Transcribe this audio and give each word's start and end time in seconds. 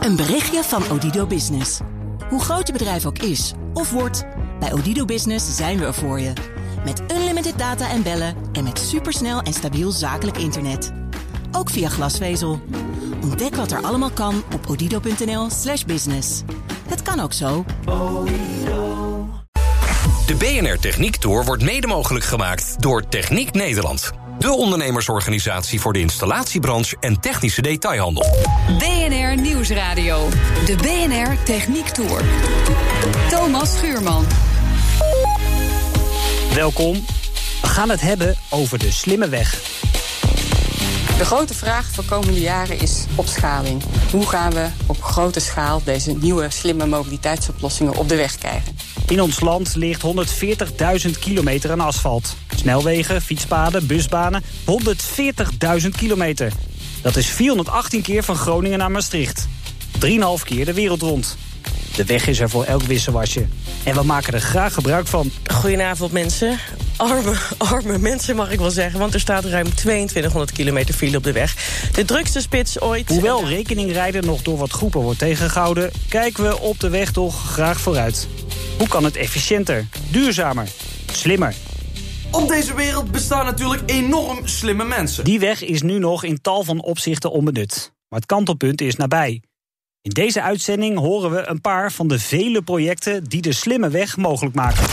Een 0.00 0.16
berichtje 0.16 0.62
van 0.62 0.90
Odido 0.90 1.26
Business. 1.26 1.80
Hoe 2.28 2.40
groot 2.40 2.66
je 2.66 2.72
bedrijf 2.72 3.06
ook 3.06 3.18
is 3.18 3.52
of 3.74 3.90
wordt, 3.90 4.24
bij 4.60 4.72
Odido 4.72 5.04
Business 5.04 5.56
zijn 5.56 5.78
we 5.78 5.84
er 5.84 5.94
voor 5.94 6.20
je. 6.20 6.32
Met 6.84 7.02
unlimited 7.12 7.58
data 7.58 7.90
en 7.90 8.02
bellen 8.02 8.34
en 8.52 8.64
met 8.64 8.78
supersnel 8.78 9.40
en 9.40 9.52
stabiel 9.52 9.90
zakelijk 9.90 10.38
internet. 10.38 10.92
Ook 11.52 11.70
via 11.70 11.88
glasvezel. 11.88 12.60
Ontdek 13.22 13.54
wat 13.54 13.72
er 13.72 13.82
allemaal 13.82 14.10
kan 14.10 14.42
op 14.54 14.66
odido.nl/slash 14.68 15.84
business. 15.84 16.42
Het 16.88 17.02
kan 17.02 17.20
ook 17.20 17.32
zo. 17.32 17.64
De 20.26 20.34
BNR 20.38 20.78
Techniek 20.78 21.16
Tour 21.16 21.44
wordt 21.44 21.62
mede 21.62 21.86
mogelijk 21.86 22.24
gemaakt 22.24 22.82
door 22.82 23.08
Techniek 23.08 23.52
Nederland. 23.52 24.19
De 24.40 24.52
ondernemersorganisatie 24.52 25.80
voor 25.80 25.92
de 25.92 26.00
installatiebranche 26.00 26.96
en 27.00 27.20
technische 27.20 27.62
detailhandel. 27.62 28.24
BNR 28.78 29.40
Nieuwsradio. 29.40 30.28
De 30.66 30.76
BNR 30.76 31.42
Techniek 31.44 31.88
Tour. 31.88 32.22
Thomas 33.28 33.76
Schuurman. 33.76 34.26
Welkom. 36.54 37.04
We 37.62 37.68
gaan 37.68 37.90
het 37.90 38.00
hebben 38.00 38.36
over 38.50 38.78
de 38.78 38.90
slimme 38.90 39.28
weg. 39.28 39.60
De 41.18 41.24
grote 41.24 41.54
vraag 41.54 41.86
voor 41.86 42.04
komende 42.04 42.40
jaren 42.40 42.80
is 42.80 43.04
opschaling. 43.14 43.82
Hoe 44.10 44.26
gaan 44.26 44.52
we 44.52 44.68
op 44.86 45.02
grote 45.02 45.40
schaal 45.40 45.80
deze 45.84 46.12
nieuwe 46.12 46.50
slimme 46.50 46.86
mobiliteitsoplossingen 46.86 47.96
op 47.96 48.08
de 48.08 48.16
weg 48.16 48.36
krijgen? 48.36 48.76
In 49.08 49.20
ons 49.20 49.40
land 49.40 49.74
ligt 49.74 50.02
140.000 51.06 51.18
kilometer 51.18 51.70
aan 51.70 51.80
asfalt. 51.80 52.36
Snelwegen, 52.60 53.22
fietspaden, 53.22 53.86
busbanen, 53.86 54.42
140.000 55.82 55.88
kilometer. 55.96 56.52
Dat 57.02 57.16
is 57.16 57.26
418 57.26 58.02
keer 58.02 58.22
van 58.22 58.36
Groningen 58.36 58.78
naar 58.78 58.90
Maastricht. 58.90 59.48
3,5 60.06 60.08
keer 60.44 60.64
de 60.64 60.72
wereld 60.72 61.02
rond. 61.02 61.36
De 61.96 62.04
weg 62.04 62.26
is 62.26 62.40
er 62.40 62.50
voor 62.50 62.64
elk 62.64 62.82
wisselwasje. 62.82 63.46
En 63.82 63.94
we 63.94 64.02
maken 64.02 64.32
er 64.32 64.40
graag 64.40 64.74
gebruik 64.74 65.06
van. 65.06 65.30
Goedenavond 65.52 66.12
mensen. 66.12 66.58
Arme, 66.96 67.34
arme 67.58 67.98
mensen 67.98 68.36
mag 68.36 68.50
ik 68.50 68.58
wel 68.58 68.70
zeggen, 68.70 68.98
want 69.00 69.14
er 69.14 69.20
staat 69.20 69.44
ruim 69.44 69.74
2200 69.74 70.52
kilometer 70.52 70.94
file 70.94 71.16
op 71.16 71.24
de 71.24 71.32
weg. 71.32 71.56
De 71.92 72.04
drukste 72.04 72.40
spits 72.40 72.80
ooit. 72.80 73.08
Hoewel 73.08 73.48
rekeningrijden 73.48 74.24
nog 74.24 74.42
door 74.42 74.58
wat 74.58 74.70
groepen 74.70 75.00
wordt 75.00 75.18
tegengehouden... 75.18 75.90
kijken 76.08 76.44
we 76.44 76.58
op 76.58 76.80
de 76.80 76.88
weg 76.88 77.10
toch 77.10 77.52
graag 77.52 77.80
vooruit. 77.80 78.28
Hoe 78.78 78.88
kan 78.88 79.04
het 79.04 79.16
efficiënter, 79.16 79.86
duurzamer, 80.10 80.68
slimmer? 81.12 81.54
Op 82.30 82.48
deze 82.48 82.74
wereld 82.74 83.10
bestaan 83.10 83.44
natuurlijk 83.44 83.82
enorm 83.86 84.46
slimme 84.46 84.84
mensen. 84.84 85.24
Die 85.24 85.40
weg 85.40 85.62
is 85.62 85.82
nu 85.82 85.98
nog 85.98 86.24
in 86.24 86.40
tal 86.40 86.64
van 86.64 86.82
opzichten 86.82 87.30
onbenut. 87.30 87.92
Maar 88.08 88.18
het 88.18 88.28
kantelpunt 88.28 88.80
is 88.80 88.96
nabij. 88.96 89.42
In 90.02 90.10
deze 90.10 90.42
uitzending 90.42 90.98
horen 90.98 91.30
we 91.30 91.46
een 91.46 91.60
paar 91.60 91.92
van 91.92 92.08
de 92.08 92.18
vele 92.18 92.62
projecten... 92.62 93.24
die 93.24 93.42
de 93.42 93.52
slimme 93.52 93.88
weg 93.88 94.16
mogelijk 94.16 94.54
maken. 94.54 94.84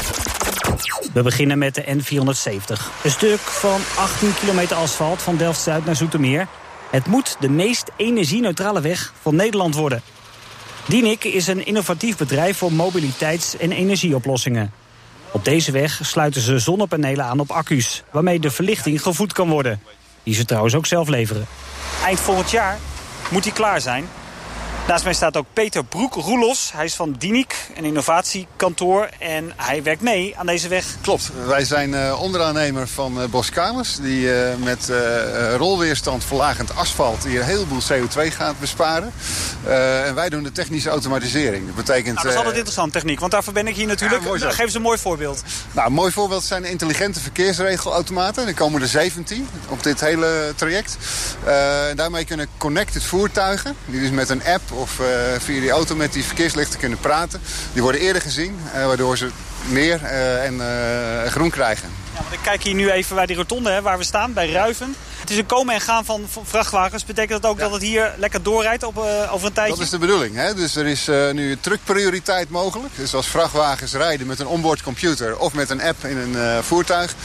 We 1.14 1.22
beginnen 1.22 1.58
met 1.58 1.76
de 1.76 1.84
N470. 1.84 3.04
Een 3.04 3.12
stuk 3.12 3.40
van 3.40 3.80
18 3.98 4.34
kilometer 4.40 4.78
asfalt 4.78 5.22
van 5.22 5.38
Delft-Zuid 5.38 5.86
naar 5.86 5.96
Zoetermeer. 5.96 6.48
Het 6.92 7.06
moet 7.06 7.38
de 7.40 7.50
meest 7.50 7.92
energie-neutrale 7.98 8.82
weg 8.82 9.14
van 9.22 9.36
Nederland 9.36 9.76
worden. 9.76 10.02
Dienik 10.88 11.24
is 11.24 11.48
een 11.48 11.66
innovatief 11.66 12.18
bedrijf 12.18 12.58
voor 12.58 12.74
mobiliteits- 12.74 13.58
en 13.58 13.72
energieoplossingen. 13.72 14.72
Op 15.32 15.46
deze 15.46 15.72
weg 15.72 16.00
sluiten 16.04 16.42
ze 16.42 16.60
zonnepanelen 16.60 17.26
aan 17.26 17.40
op 17.40 17.52
accu's... 17.52 18.04
waarmee 18.12 18.40
de 18.40 18.52
verlichting 18.52 19.02
gevoed 19.02 19.34
kan 19.34 19.50
worden. 19.50 19.82
Die 20.24 20.36
ze 20.36 20.46
trouwens 20.46 20.76
ook 20.76 20.86
zelf 20.86 21.08
leveren. 21.08 21.46
Eind 22.04 22.20
volgend 22.20 22.52
jaar 22.52 22.78
moet 23.30 23.44
die 23.44 23.54
klaar 23.54 23.82
zijn. 23.82 24.06
Naast 24.88 25.04
mij 25.04 25.14
staat 25.14 25.38
ook 25.38 25.46
Peter 25.54 25.84
Broek-Roelos. 25.84 26.72
Hij 26.74 26.86
is 26.86 26.96
van 26.96 27.12
Dienik, 27.12 27.56
een 27.76 27.84
innovatiekantoor. 27.84 29.10
En 29.20 29.54
hij 29.56 29.84
werkt 29.84 30.02
mee 30.02 30.38
aan 30.38 30.46
deze 30.46 30.68
weg. 30.68 30.86
Klopt. 31.02 31.32
Wij 31.46 31.66
zijn 31.66 31.90
uh, 31.90 32.22
onderaannemer 32.22 32.88
van 32.88 33.22
uh, 33.22 33.28
Boskamers. 33.28 33.96
Die 33.96 34.22
uh, 34.22 34.56
met 34.64 34.92
rolweerstand 35.58 36.24
verlagend 36.24 36.76
asfalt 36.76 37.24
hier 37.24 37.40
een 37.40 37.46
heleboel 37.46 37.80
CO2 37.82 38.34
gaat 38.34 38.60
besparen. 38.60 39.14
en 40.06 40.16
wij 40.16 40.30
doen 40.30 40.44
de 40.44 40.52
technische 40.52 40.90
automatisering. 40.90 41.66
Dat 41.66 41.76
betekent... 41.76 42.14
Nou, 42.14 42.16
dat 42.16 42.32
is 42.32 42.38
altijd 42.38 42.56
interessant, 42.56 42.94
techniek. 42.94 43.20
Want 43.20 43.32
daarvoor 43.32 43.54
ben 43.54 43.68
ik 43.68 43.76
hier 43.76 43.88
natuurlijk. 43.88 44.24
Ja, 44.24 44.50
Geef 44.50 44.60
eens 44.60 44.74
een 44.74 44.82
mooi 44.82 44.98
voorbeeld. 44.98 45.44
Nou, 45.72 45.88
een 45.88 45.94
mooi 45.94 46.12
voorbeeld 46.12 46.44
zijn 46.44 46.66
intelligente 46.66 47.20
verkeersregelautomaten. 47.20 48.48
Er 48.48 48.54
komen 48.54 48.82
er 48.82 48.88
17 48.88 49.48
op 49.70 49.84
dit 49.84 50.00
hele 50.00 50.54
traject. 50.56 50.98
daarmee 51.96 52.26
kunnen 52.26 52.48
connected 52.58 53.04
voertuigen, 53.04 53.76
die 53.86 54.00
dus 54.00 54.10
met 54.10 54.30
een 54.30 54.44
app 54.46 54.76
of 54.78 55.00
uh, 55.00 55.08
via 55.40 55.60
die 55.60 55.72
auto 55.72 55.96
met 55.96 56.14
die 56.14 56.24
verkeerslichten 56.24 56.80
kunnen 56.80 56.98
praten. 56.98 57.42
Die 57.74 57.82
worden 57.82 58.02
eerder 58.02 58.22
gezien, 58.22 58.60
uh, 58.76 58.86
waardoor 58.86 59.18
ze 59.18 59.30
meer 59.70 60.00
uh, 60.04 60.46
en 60.46 60.62
groen 61.32 61.50
krijgen. 61.50 61.90
Ja, 62.14 62.20
ik 62.32 62.40
kijk 62.42 62.64
hier 62.64 62.74
nu 62.74 62.92
even 62.92 63.16
bij 63.16 63.26
die 63.26 63.36
rotonde 63.36 63.70
hè, 63.70 63.82
waar 63.82 63.98
we 63.98 64.04
staan, 64.04 64.34
bij 64.34 64.52
Ruiven. 64.52 64.96
Het 65.28 65.36
is 65.36 65.42
een 65.42 65.48
komen 65.48 65.74
en 65.74 65.82
gaan 65.82 66.06
van 66.06 66.28
vrachtwagens. 66.44 67.06
Betekent 67.06 67.42
dat 67.42 67.52
ook 67.52 67.58
ja. 67.58 67.64
dat 67.64 67.74
het 67.74 67.82
hier 67.82 68.14
lekker 68.18 68.44
doorrijdt 68.44 68.84
op, 68.84 68.98
uh, 68.98 69.34
over 69.34 69.48
een 69.48 69.54
tijdje? 69.54 69.76
Dat 69.76 69.84
is 69.84 69.90
de 69.90 69.98
bedoeling. 69.98 70.36
Hè? 70.36 70.54
Dus 70.54 70.76
er 70.76 70.86
is 70.86 71.10
uh, 71.10 71.32
nu 71.32 71.58
truckprioriteit 71.60 72.50
mogelijk. 72.50 72.96
Dus 72.96 73.14
als 73.14 73.28
vrachtwagens 73.28 73.94
rijden 73.94 74.28
met 74.28 74.40
een 74.40 74.48
onboardcomputer 74.48 75.38
of 75.38 75.54
met 75.54 75.70
een 75.70 75.82
app 75.82 76.06
in 76.06 76.18
een 76.18 76.32
uh, 76.32 76.58
voertuig... 76.60 77.16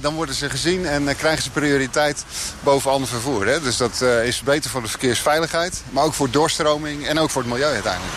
dan 0.00 0.14
worden 0.14 0.34
ze 0.34 0.50
gezien 0.50 0.86
en 0.86 1.16
krijgen 1.16 1.42
ze 1.42 1.50
prioriteit 1.50 2.24
boven 2.60 2.90
ander 2.90 3.08
vervoer. 3.08 3.46
Hè? 3.46 3.60
Dus 3.60 3.76
dat 3.76 4.00
is 4.00 4.42
beter 4.42 4.70
voor 4.70 4.82
de 4.82 4.88
verkeersveiligheid, 4.88 5.82
maar 5.90 6.04
ook 6.04 6.14
voor 6.14 6.30
doorstroming 6.30 7.06
en 7.06 7.18
ook 7.18 7.30
voor 7.30 7.42
het 7.42 7.50
milieu 7.50 7.72
uiteindelijk. 7.72 8.14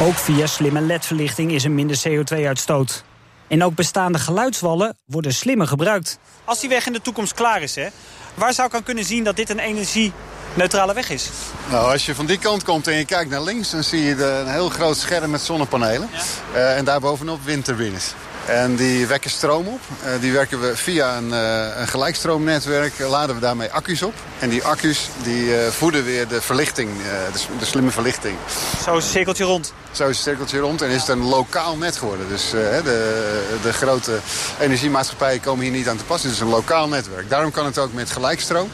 Ook 0.00 0.18
via 0.18 0.46
slimme 0.46 0.80
ledverlichting 0.80 1.52
is 1.52 1.64
er 1.64 1.70
minder 1.70 2.02
CO2-uitstoot. 2.08 3.04
En 3.50 3.64
ook 3.64 3.74
bestaande 3.74 4.18
geluidswallen 4.18 4.96
worden 5.06 5.32
slimmer 5.34 5.66
gebruikt. 5.66 6.18
Als 6.44 6.60
die 6.60 6.68
weg 6.68 6.86
in 6.86 6.92
de 6.92 7.00
toekomst 7.00 7.34
klaar 7.34 7.62
is, 7.62 7.74
hè, 7.74 7.86
waar 8.34 8.52
zou 8.52 8.68
ik 8.68 8.74
aan 8.74 8.82
kunnen 8.82 9.04
zien 9.04 9.24
dat 9.24 9.36
dit 9.36 9.50
een 9.50 9.58
energie-neutrale 9.58 10.94
weg 10.94 11.10
is? 11.10 11.28
Nou, 11.70 11.92
als 11.92 12.06
je 12.06 12.14
van 12.14 12.26
die 12.26 12.38
kant 12.38 12.64
komt 12.64 12.86
en 12.86 12.94
je 12.94 13.04
kijkt 13.04 13.30
naar 13.30 13.42
links... 13.42 13.70
dan 13.70 13.82
zie 13.82 14.02
je 14.02 14.24
een 14.24 14.48
heel 14.48 14.68
groot 14.68 14.96
scherm 14.96 15.30
met 15.30 15.40
zonnepanelen. 15.40 16.08
Ja. 16.12 16.20
Uh, 16.54 16.76
en 16.76 16.84
daarbovenop 16.84 17.44
windturbines. 17.44 18.14
En 18.50 18.76
die 18.76 19.06
wekken 19.06 19.30
stroom 19.30 19.66
op. 19.66 19.80
Uh, 20.04 20.10
die 20.20 20.32
werken 20.32 20.60
we 20.60 20.76
via 20.76 21.16
een, 21.16 21.28
uh, 21.28 21.80
een 21.80 21.88
gelijkstroomnetwerk. 21.88 22.98
laden 22.98 23.34
we 23.34 23.40
daarmee 23.40 23.70
accu's 23.72 24.02
op. 24.02 24.14
En 24.38 24.48
die 24.48 24.64
accu's 24.64 25.08
die, 25.22 25.44
uh, 25.44 25.66
voeden 25.68 26.04
weer 26.04 26.28
de 26.28 26.40
verlichting, 26.40 26.90
de, 27.32 27.40
de, 27.58 27.64
slimme 27.64 27.90
verlichting. 27.90 28.36
Zo 28.84 28.96
is 28.96 29.04
een 29.04 29.10
cirkeltje 29.10 29.44
rond. 29.44 29.72
Zo 29.90 30.08
is 30.08 30.16
een 30.16 30.22
cirkeltje 30.22 30.58
rond 30.58 30.82
en 30.82 30.90
is 30.90 31.00
het 31.00 31.08
een 31.08 31.24
lokaal 31.24 31.76
net 31.76 31.96
geworden. 31.96 32.28
Dus 32.28 32.50
de, 32.50 33.58
de 33.62 33.72
grote 33.72 34.18
energiemaatschappijen 34.60 35.40
komen 35.40 35.64
hier 35.64 35.72
niet 35.72 35.88
aan 35.88 35.96
te 35.96 36.04
passen. 36.04 36.28
Het 36.28 36.38
is 36.38 36.44
een 36.44 36.50
lokaal 36.50 36.88
netwerk. 36.88 37.30
Daarom 37.30 37.50
kan 37.50 37.64
het 37.64 37.78
ook 37.78 37.92
met 37.92 38.10
gelijkstroom. 38.10 38.70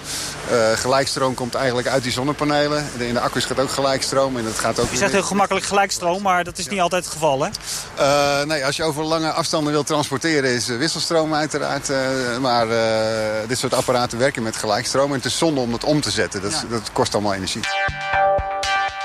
gelijkstroom 0.75 1.34
komt 1.34 1.54
eigenlijk 1.54 1.88
uit 1.88 2.03
die 2.03 2.12
zonnepanelen. 2.12 2.88
In 2.98 3.15
de 3.15 3.20
accu's 3.20 3.44
gaat 3.44 3.60
ook 3.60 3.70
gelijkstroom. 3.70 4.36
En 4.36 4.44
dat 4.44 4.59
gaat 4.59 4.78
ook 4.78 4.91
je 4.91 4.97
zegt 4.97 5.12
heel 5.12 5.22
gemakkelijk 5.22 5.66
gelijkstroom, 5.66 6.22
maar 6.22 6.44
dat 6.44 6.59
is 6.59 6.65
ja. 6.65 6.70
niet 6.70 6.81
altijd 6.81 7.04
het 7.04 7.12
geval, 7.12 7.42
hè? 7.42 8.44
nee, 8.44 8.65
als 8.66 8.76
je 8.76 8.82
over 8.82 9.04
lange 9.04 9.32
afstanden 9.32 9.66
wil 9.72 9.82
transporteren 9.82 10.54
is 10.54 10.66
wisselstroom 10.66 11.34
uiteraard. 11.34 11.91
Uh, 11.91 12.38
maar 12.38 12.66
uh, 12.69 13.49
dit 13.49 13.59
soort 13.59 13.75
apparaten 13.75 14.19
werken 14.19 14.43
met 14.43 14.56
gelijkstroom. 14.56 15.10
En 15.10 15.16
het 15.16 15.25
is 15.25 15.38
zonde 15.38 15.60
om 15.60 15.71
dat 15.71 15.84
om 15.84 16.00
te 16.00 16.10
zetten. 16.10 16.43
Dat, 16.43 16.53
ja. 16.53 16.69
dat 16.69 16.93
kost 16.93 17.15
allemaal 17.15 17.34
energie. 17.34 17.62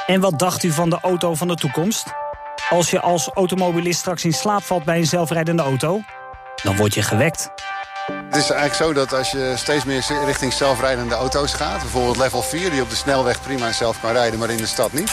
En 0.05 0.19
wat 0.19 0.39
dacht 0.39 0.63
u 0.63 0.72
van 0.72 0.89
de 0.89 0.99
auto 1.01 1.35
van 1.35 1.47
de 1.47 1.55
toekomst? 1.55 2.05
Als 2.69 2.89
je 2.89 3.01
als 3.01 3.29
automobilist 3.33 3.99
straks 3.99 4.23
in 4.23 4.33
slaap 4.33 4.63
valt 4.63 4.83
bij 4.83 4.97
een 4.97 5.05
zelfrijdende 5.05 5.61
auto... 5.61 6.01
dan 6.63 6.75
word 6.75 6.93
je 6.93 7.01
gewekt. 7.01 7.49
Het 8.31 8.39
is 8.39 8.49
eigenlijk 8.49 8.83
zo 8.83 8.93
dat 8.93 9.13
als 9.13 9.31
je 9.31 9.53
steeds 9.55 9.85
meer 9.85 10.03
richting 10.25 10.53
zelfrijdende 10.53 11.15
auto's 11.15 11.53
gaat... 11.53 11.79
bijvoorbeeld 11.79 12.17
level 12.17 12.41
4, 12.41 12.71
die 12.71 12.81
op 12.81 12.89
de 12.89 12.95
snelweg 12.95 13.41
prima 13.41 13.71
zelf 13.71 14.01
kan 14.01 14.11
rijden... 14.11 14.39
maar 14.39 14.49
in 14.49 14.57
de 14.57 14.66
stad 14.66 14.93
niet... 14.93 15.11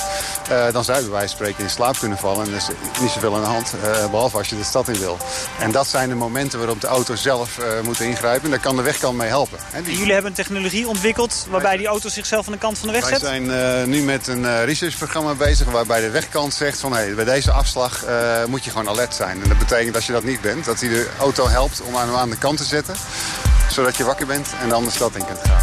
Uh, 0.51 0.73
dan 0.73 0.85
zou 0.85 0.99
je 0.99 1.05
bij 1.05 1.13
wijze 1.13 1.29
van 1.29 1.37
spreken 1.37 1.65
in 1.65 1.71
slaap 1.71 1.99
kunnen 1.99 2.19
vallen. 2.19 2.47
En 2.47 2.51
er 2.51 2.57
is 2.57 2.69
niet 3.01 3.11
zoveel 3.11 3.35
aan 3.35 3.41
de 3.41 3.47
hand, 3.47 3.75
uh, 3.85 4.11
behalve 4.11 4.37
als 4.37 4.49
je 4.49 4.57
de 4.57 4.65
stad 4.65 4.89
in 4.89 4.99
wil. 4.99 5.17
En 5.59 5.71
dat 5.71 5.87
zijn 5.87 6.09
de 6.09 6.15
momenten 6.15 6.59
waarop 6.59 6.81
de 6.81 6.87
auto 6.87 7.15
zelf 7.15 7.59
uh, 7.59 7.65
moet 7.85 8.01
ingrijpen. 8.01 8.45
En 8.45 8.51
daar 8.51 8.61
kan 8.61 8.77
de 8.77 8.83
wegkant 8.83 9.17
mee 9.17 9.29
helpen. 9.29 9.59
En 9.73 9.83
die... 9.83 9.99
Jullie 9.99 10.13
hebben 10.13 10.31
een 10.31 10.37
technologie 10.37 10.89
ontwikkeld... 10.89 11.47
waarbij 11.51 11.77
die 11.77 11.87
auto 11.87 12.09
zichzelf 12.09 12.47
aan 12.47 12.53
de 12.53 12.59
kant 12.59 12.79
van 12.79 12.89
de 12.89 12.95
weg 12.95 13.09
zet? 13.09 13.21
Wij 13.21 13.45
zijn 13.45 13.89
nu 13.91 14.03
met 14.03 14.27
een 14.27 14.65
researchprogramma 14.65 15.35
bezig... 15.35 15.71
waarbij 15.71 16.01
de 16.01 16.11
wegkant 16.11 16.55
zegt 16.55 16.81
van... 16.81 16.93
Hey, 16.93 17.15
bij 17.15 17.25
deze 17.25 17.51
afslag 17.51 18.05
moet 18.47 18.65
je 18.65 18.71
gewoon 18.71 18.89
alert 18.89 19.15
zijn. 19.15 19.43
En 19.43 19.49
dat 19.49 19.59
betekent 19.59 19.95
als 19.95 20.07
je 20.07 20.13
dat 20.13 20.25
niet 20.25 20.41
bent... 20.41 20.65
dat 20.65 20.81
hij 20.81 20.89
de 20.89 21.09
auto 21.19 21.49
helpt 21.49 21.81
om 21.81 21.95
hem 21.95 22.15
aan 22.15 22.31
de 22.31 22.39
kant 22.39 22.57
te 22.57 22.65
zetten 22.65 22.95
zodat 23.71 23.97
je 23.97 24.05
wakker 24.05 24.27
bent 24.27 24.55
en 24.61 24.69
dan 24.69 24.85
de 24.85 24.91
stad 24.91 25.17
in 25.17 25.25
kunt 25.25 25.39
gaan. 25.39 25.63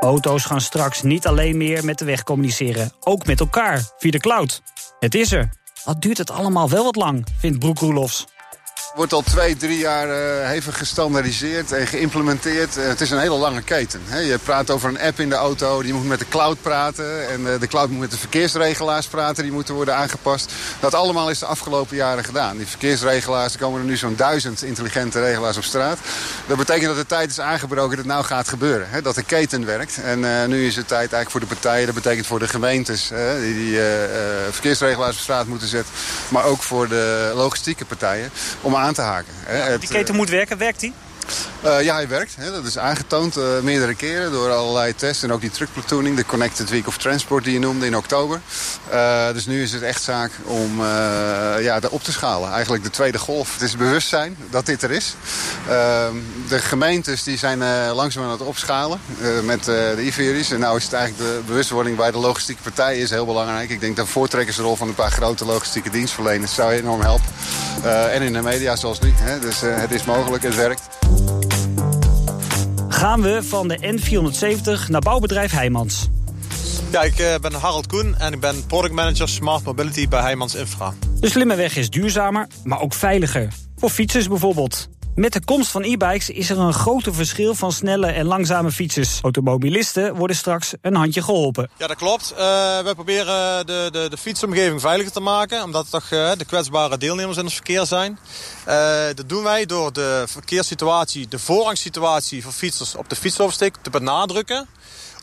Auto's 0.00 0.44
gaan 0.44 0.60
straks 0.60 1.02
niet 1.02 1.26
alleen 1.26 1.56
meer 1.56 1.84
met 1.84 1.98
de 1.98 2.04
weg 2.04 2.22
communiceren. 2.22 2.92
Ook 3.00 3.26
met 3.26 3.40
elkaar, 3.40 3.90
via 3.98 4.10
de 4.10 4.20
cloud. 4.20 4.62
Het 4.98 5.14
is 5.14 5.32
er. 5.32 5.48
Wat 5.84 6.02
duurt 6.02 6.18
het 6.18 6.30
allemaal 6.30 6.68
wel 6.68 6.84
wat 6.84 6.96
lang, 6.96 7.26
vindt 7.38 7.58
Broek 7.58 7.78
Roelofs. 7.78 8.26
Wordt 8.94 9.12
al 9.12 9.22
twee, 9.22 9.56
drie 9.56 9.78
jaar 9.78 10.08
uh, 10.08 10.46
hevig 10.46 10.78
gestandaardiseerd 10.78 11.72
en 11.72 11.86
geïmplementeerd. 11.86 12.76
Uh, 12.76 12.86
het 12.86 13.00
is 13.00 13.10
een 13.10 13.18
hele 13.18 13.34
lange 13.36 13.62
keten. 13.62 14.00
Hè. 14.04 14.18
Je 14.18 14.38
praat 14.38 14.70
over 14.70 14.88
een 14.88 15.00
app 15.00 15.20
in 15.20 15.28
de 15.28 15.34
auto, 15.34 15.82
die 15.82 15.92
moet 15.92 16.04
met 16.04 16.18
de 16.18 16.28
cloud 16.28 16.62
praten. 16.62 17.28
En 17.28 17.40
uh, 17.40 17.60
de 17.60 17.66
cloud 17.66 17.90
moet 17.90 18.00
met 18.00 18.10
de 18.10 18.16
verkeersregelaars 18.18 19.06
praten, 19.06 19.42
die 19.42 19.52
moeten 19.52 19.74
worden 19.74 19.96
aangepast. 19.96 20.52
Dat 20.80 20.94
allemaal 20.94 21.30
is 21.30 21.38
de 21.38 21.46
afgelopen 21.46 21.96
jaren 21.96 22.24
gedaan. 22.24 22.56
Die 22.56 22.66
verkeersregelaars, 22.66 23.52
er 23.52 23.58
komen 23.58 23.80
er 23.80 23.86
nu 23.86 23.96
zo'n 23.96 24.16
duizend 24.16 24.62
intelligente 24.62 25.20
regelaars 25.20 25.56
op 25.56 25.64
straat. 25.64 25.98
Dat 26.46 26.56
betekent 26.56 26.86
dat 26.86 26.96
de 26.96 27.06
tijd 27.06 27.30
is 27.30 27.40
aangebroken 27.40 27.96
dat 27.96 28.04
het 28.04 28.14
nou 28.14 28.24
gaat 28.24 28.48
gebeuren. 28.48 28.90
Hè. 28.90 29.02
Dat 29.02 29.14
de 29.14 29.22
keten 29.22 29.66
werkt. 29.66 30.02
En 30.02 30.48
nu 30.48 30.66
is 30.66 30.76
het 30.76 30.88
tijd 30.88 31.12
eigenlijk 31.12 31.30
voor 31.30 31.40
de 31.40 31.46
partijen, 31.46 31.86
dat 31.86 31.94
betekent 31.94 32.26
voor 32.26 32.38
de 32.38 32.48
gemeentes... 32.48 33.12
die, 33.40 33.54
die 33.54 33.80
verkeersregelaars 34.50 35.16
op 35.16 35.22
straat 35.22 35.46
moeten 35.46 35.68
zetten. 35.68 35.94
Maar 36.28 36.44
ook 36.44 36.62
voor 36.62 36.88
de 36.88 37.32
logistieke 37.34 37.84
partijen 37.84 38.30
om 38.60 38.78
aan 38.80 38.94
te 38.94 39.00
haken. 39.00 39.32
Hè. 39.36 39.78
die 39.78 39.88
keten 39.88 40.14
moet 40.14 40.28
werken, 40.28 40.58
werkt 40.58 40.80
die? 40.80 40.92
Uh, 41.64 41.82
ja, 41.82 41.94
hij 41.94 42.08
werkt. 42.08 42.36
Hè. 42.36 42.50
Dat 42.50 42.64
is 42.64 42.78
aangetoond 42.78 43.36
uh, 43.36 43.44
meerdere 43.62 43.94
keren 43.94 44.32
door 44.32 44.50
allerlei 44.50 44.94
tests. 44.94 45.22
En 45.22 45.32
ook 45.32 45.40
die 45.40 45.50
truckplatooning, 45.50 46.16
de 46.16 46.24
Connected 46.24 46.70
Week 46.70 46.86
of 46.86 46.98
Transport 46.98 47.44
die 47.44 47.52
je 47.52 47.58
noemde 47.58 47.86
in 47.86 47.96
oktober. 47.96 48.40
Uh, 48.92 49.32
dus 49.32 49.46
nu 49.46 49.62
is 49.62 49.72
het 49.72 49.82
echt 49.82 50.02
zaak 50.02 50.30
om 50.44 50.82
ja, 51.60 51.80
op 51.90 52.02
te 52.02 52.12
schalen. 52.12 52.50
Eigenlijk 52.50 52.82
de 52.82 52.90
tweede 52.90 53.18
golf. 53.18 53.52
Het 53.52 53.62
is 53.62 53.76
bewustzijn 53.76 54.36
dat 54.50 54.66
dit 54.66 54.82
er 54.82 54.90
is. 54.90 55.14
Ehm, 55.68 56.14
de 56.48 56.58
gemeentes 56.58 57.22
die 57.22 57.38
zijn 57.38 57.58
langzaam 57.94 58.24
aan 58.24 58.30
het 58.30 58.40
opschalen 58.40 59.00
met 59.44 59.64
de 59.64 59.96
IVR's. 59.98 60.50
En 60.50 60.60
nou 60.60 60.76
is 60.76 60.84
het 60.84 60.92
eigenlijk 60.92 61.30
de 61.30 61.40
bewustwording 61.46 61.96
bij 61.96 62.10
de 62.10 62.18
logistieke 62.18 62.62
partijen 62.62 63.02
is 63.02 63.10
heel 63.10 63.26
belangrijk. 63.26 63.70
Ik 63.70 63.80
denk 63.80 63.96
dat 63.96 64.06
de 64.06 64.12
voortrekkersrol 64.12 64.76
van 64.76 64.88
een 64.88 64.94
paar 64.94 65.10
grote 65.10 65.44
logistieke 65.44 65.90
dienstverleners 65.90 66.54
zou 66.54 66.72
enorm 66.72 67.00
helpen. 67.00 67.28
En 68.12 68.22
in 68.22 68.32
de 68.32 68.42
media 68.42 68.76
zoals 68.76 69.00
nu. 69.00 69.12
Hè. 69.14 69.38
Dus 69.38 69.60
het 69.60 69.90
is 69.90 70.04
mogelijk, 70.04 70.42
het 70.42 70.56
werkt 70.56 70.88
gaan 73.00 73.22
we 73.22 73.42
van 73.42 73.68
de 73.68 73.78
N470 73.78 74.88
naar 74.88 75.00
bouwbedrijf 75.00 75.50
Heijmans. 75.50 76.08
Ja, 76.90 77.02
ik 77.02 77.18
uh, 77.18 77.34
ben 77.40 77.52
Harald 77.52 77.86
Koen 77.86 78.16
en 78.18 78.32
ik 78.32 78.40
ben 78.40 78.66
product 78.66 78.94
manager 78.94 79.28
Smart 79.28 79.64
Mobility 79.64 80.08
bij 80.08 80.20
Heijmans 80.20 80.54
Infra. 80.54 80.94
De 81.20 81.28
slimme 81.28 81.54
weg 81.54 81.76
is 81.76 81.90
duurzamer, 81.90 82.46
maar 82.64 82.80
ook 82.80 82.94
veiliger. 82.94 83.48
Voor 83.76 83.90
fietsers 83.90 84.28
bijvoorbeeld. 84.28 84.88
Met 85.20 85.32
de 85.32 85.44
komst 85.44 85.70
van 85.70 85.82
e-bikes 85.82 86.30
is 86.30 86.50
er 86.50 86.58
een 86.58 86.72
groter 86.72 87.14
verschil 87.14 87.54
van 87.54 87.72
snelle 87.72 88.06
en 88.06 88.26
langzame 88.26 88.70
fietsers. 88.70 89.18
Automobilisten 89.22 90.14
worden 90.14 90.36
straks 90.36 90.72
een 90.80 90.94
handje 90.94 91.22
geholpen. 91.22 91.70
Ja, 91.78 91.86
dat 91.86 91.96
klopt. 91.96 92.32
Uh, 92.32 92.38
wij 92.80 92.94
proberen 92.94 93.66
de, 93.66 93.88
de, 93.92 94.06
de 94.10 94.16
fietsomgeving 94.16 94.80
veiliger 94.80 95.12
te 95.12 95.20
maken. 95.20 95.62
Omdat 95.62 95.82
het 95.82 95.90
toch 95.90 96.10
uh, 96.10 96.32
de 96.36 96.44
kwetsbare 96.44 96.98
deelnemers 96.98 97.36
in 97.36 97.44
het 97.44 97.52
verkeer 97.52 97.86
zijn. 97.86 98.18
Uh, 98.68 99.04
dat 99.14 99.28
doen 99.28 99.42
wij 99.42 99.66
door 99.66 99.92
de 99.92 100.24
verkeerssituatie, 100.26 101.28
de 101.28 101.38
voorrangssituatie 101.38 102.42
voor 102.42 102.52
fietsers 102.52 102.94
op 102.94 103.08
de 103.08 103.16
fietsoversteek 103.16 103.76
te 103.82 103.90
benadrukken 103.90 104.68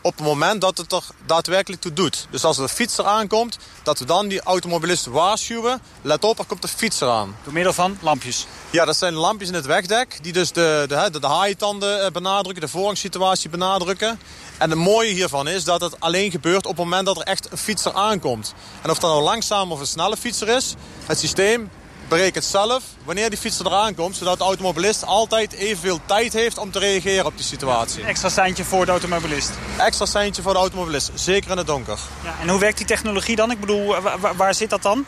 op 0.02 0.16
het 0.16 0.26
moment 0.26 0.60
dat 0.60 0.78
het 0.78 0.92
er 0.92 1.02
daadwerkelijk 1.26 1.82
toe 1.82 1.92
doet. 1.92 2.26
Dus 2.30 2.44
als 2.44 2.56
er 2.56 2.62
een 2.62 2.68
fietser 2.68 3.04
aankomt, 3.04 3.58
dat 3.82 3.98
we 3.98 4.04
dan 4.04 4.28
die 4.28 4.40
automobilist 4.40 5.06
waarschuwen. 5.06 5.80
Let 6.02 6.24
op, 6.24 6.38
er 6.38 6.44
komt 6.44 6.62
een 6.62 6.68
fietser 6.68 7.08
aan. 7.08 7.36
Door 7.44 7.52
middel 7.52 7.72
van 7.72 7.98
lampjes? 8.00 8.46
Ja, 8.70 8.84
dat 8.84 8.96
zijn 8.96 9.14
lampjes 9.14 9.48
in 9.48 9.54
het 9.54 9.66
wegdek. 9.66 10.18
Die 10.22 10.32
dus 10.32 10.52
de, 10.52 10.84
de, 10.88 11.08
de, 11.12 11.20
de 11.20 11.26
haaitanden 11.26 12.04
eh, 12.04 12.10
benadrukken, 12.10 12.62
de 12.62 12.68
voorrangssituatie 12.68 13.50
benadrukken. 13.50 14.20
En 14.58 14.70
het 14.70 14.78
mooie 14.78 15.12
hiervan 15.12 15.48
is 15.48 15.64
dat 15.64 15.80
het 15.80 16.00
alleen 16.00 16.30
gebeurt 16.30 16.66
op 16.66 16.76
het 16.76 16.84
moment 16.84 17.06
dat 17.06 17.16
er 17.16 17.22
echt 17.22 17.52
een 17.52 17.58
fietser 17.58 17.92
aankomt. 17.92 18.54
En 18.82 18.90
of 18.90 18.98
dat 18.98 19.10
nou 19.10 19.22
langzaam 19.22 19.72
of 19.72 19.80
een 19.80 19.86
snelle 19.86 20.16
fietser 20.16 20.48
is, 20.48 20.74
het 21.06 21.18
systeem 21.18 21.70
berekent 22.08 22.44
zelf 22.44 22.82
wanneer 23.04 23.30
die 23.30 23.38
fietser 23.38 23.66
eraan 23.66 23.94
komt... 23.94 24.16
zodat 24.16 24.38
de 24.38 24.44
automobilist 24.44 25.04
altijd 25.04 25.52
evenveel 25.52 26.00
tijd 26.04 26.32
heeft 26.32 26.58
om 26.58 26.70
te 26.70 26.78
reageren 26.78 27.26
op 27.26 27.36
die 27.36 27.46
situatie. 27.46 28.02
Een 28.02 28.08
extra 28.08 28.28
seintje 28.28 28.64
voor 28.64 28.84
de 28.84 28.90
automobilist? 28.90 29.50
Extra 29.76 30.06
seintje 30.06 30.42
voor 30.42 30.52
de 30.52 30.58
automobilist, 30.58 31.10
zeker 31.14 31.50
in 31.50 31.56
het 31.56 31.66
donker. 31.66 31.98
Ja, 32.24 32.34
en 32.40 32.48
hoe 32.48 32.60
werkt 32.60 32.78
die 32.78 32.86
technologie 32.86 33.36
dan? 33.36 33.50
Ik 33.50 33.60
bedoel, 33.60 34.00
waar, 34.00 34.36
waar 34.36 34.54
zit 34.54 34.70
dat 34.70 34.82
dan? 34.82 35.04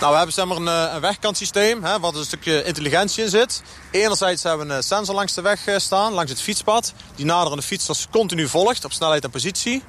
Nou, 0.00 0.14
we 0.14 0.16
hebben 0.16 0.34
zeg 0.34 0.46
maar, 0.46 0.56
een, 0.56 0.88
eh, 0.88 0.94
een 0.94 1.00
wegkantsysteem, 1.00 1.84
hè, 1.84 2.00
wat 2.00 2.16
een 2.16 2.24
stukje 2.24 2.64
intelligentie 2.64 3.24
in 3.24 3.30
zit. 3.30 3.62
Enerzijds 3.90 4.42
hebben 4.42 4.68
we 4.68 4.74
een 4.74 4.82
sensor 4.82 5.14
langs 5.14 5.34
de 5.34 5.40
weg 5.40 5.66
eh, 5.66 5.78
staan, 5.78 6.12
langs 6.12 6.30
het 6.30 6.40
fietspad. 6.40 6.92
Die 7.16 7.24
naderende 7.24 7.62
fietsers 7.62 8.06
continu 8.10 8.48
volgt 8.48 8.84
op 8.84 8.92
snelheid 8.92 9.24
en 9.24 9.30
positie 9.30 9.82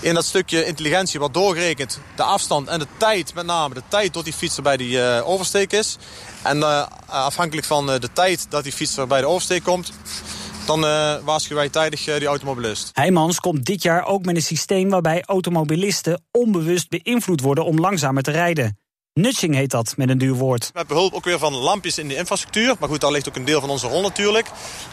in 0.00 0.14
dat 0.14 0.24
stukje 0.24 0.64
intelligentie 0.64 1.18
wordt 1.18 1.34
doorgerekend 1.34 2.00
de 2.16 2.22
afstand 2.22 2.68
en 2.68 2.78
de 2.78 2.86
tijd, 2.96 3.34
met 3.34 3.46
name 3.46 3.74
de 3.74 3.82
tijd 3.88 4.12
tot 4.12 4.24
die 4.24 4.32
fietser 4.32 4.62
bij 4.62 4.76
die 4.76 4.96
uh, 4.96 5.28
oversteek 5.28 5.72
is. 5.72 5.96
En 6.42 6.58
uh, 6.58 6.86
afhankelijk 7.06 7.66
van 7.66 7.90
uh, 7.90 7.98
de 7.98 8.12
tijd 8.12 8.46
dat 8.48 8.62
die 8.62 8.72
fietser 8.72 9.06
bij 9.06 9.20
de 9.20 9.26
oversteek 9.26 9.62
komt, 9.62 9.92
dan 10.66 10.80
waarschuwen 11.24 11.62
wij 11.62 11.68
tijdig 11.68 12.04
die 12.04 12.26
automobilist. 12.26 12.90
Heijmans 12.92 13.40
komt 13.40 13.64
dit 13.64 13.82
jaar 13.82 14.04
ook 14.06 14.24
met 14.24 14.36
een 14.36 14.42
systeem 14.42 14.88
waarbij 14.90 15.22
automobilisten 15.22 16.22
onbewust 16.30 16.88
beïnvloed 16.88 17.40
worden 17.40 17.64
om 17.64 17.80
langzamer 17.80 18.22
te 18.22 18.30
rijden. 18.30 18.78
Nudging 19.20 19.54
heet 19.54 19.70
dat, 19.70 19.94
met 19.96 20.08
een 20.08 20.18
duur 20.18 20.34
woord. 20.34 20.70
Met 20.72 20.86
behulp 20.86 21.14
ook 21.14 21.24
weer 21.24 21.38
van 21.38 21.54
lampjes 21.54 21.98
in 21.98 22.08
de 22.08 22.16
infrastructuur. 22.16 22.74
Maar 22.78 22.88
goed, 22.88 23.00
daar 23.00 23.10
ligt 23.10 23.28
ook 23.28 23.36
een 23.36 23.44
deel 23.44 23.60
van 23.60 23.70
onze 23.70 23.88
rol 23.88 24.02
natuurlijk. 24.02 24.46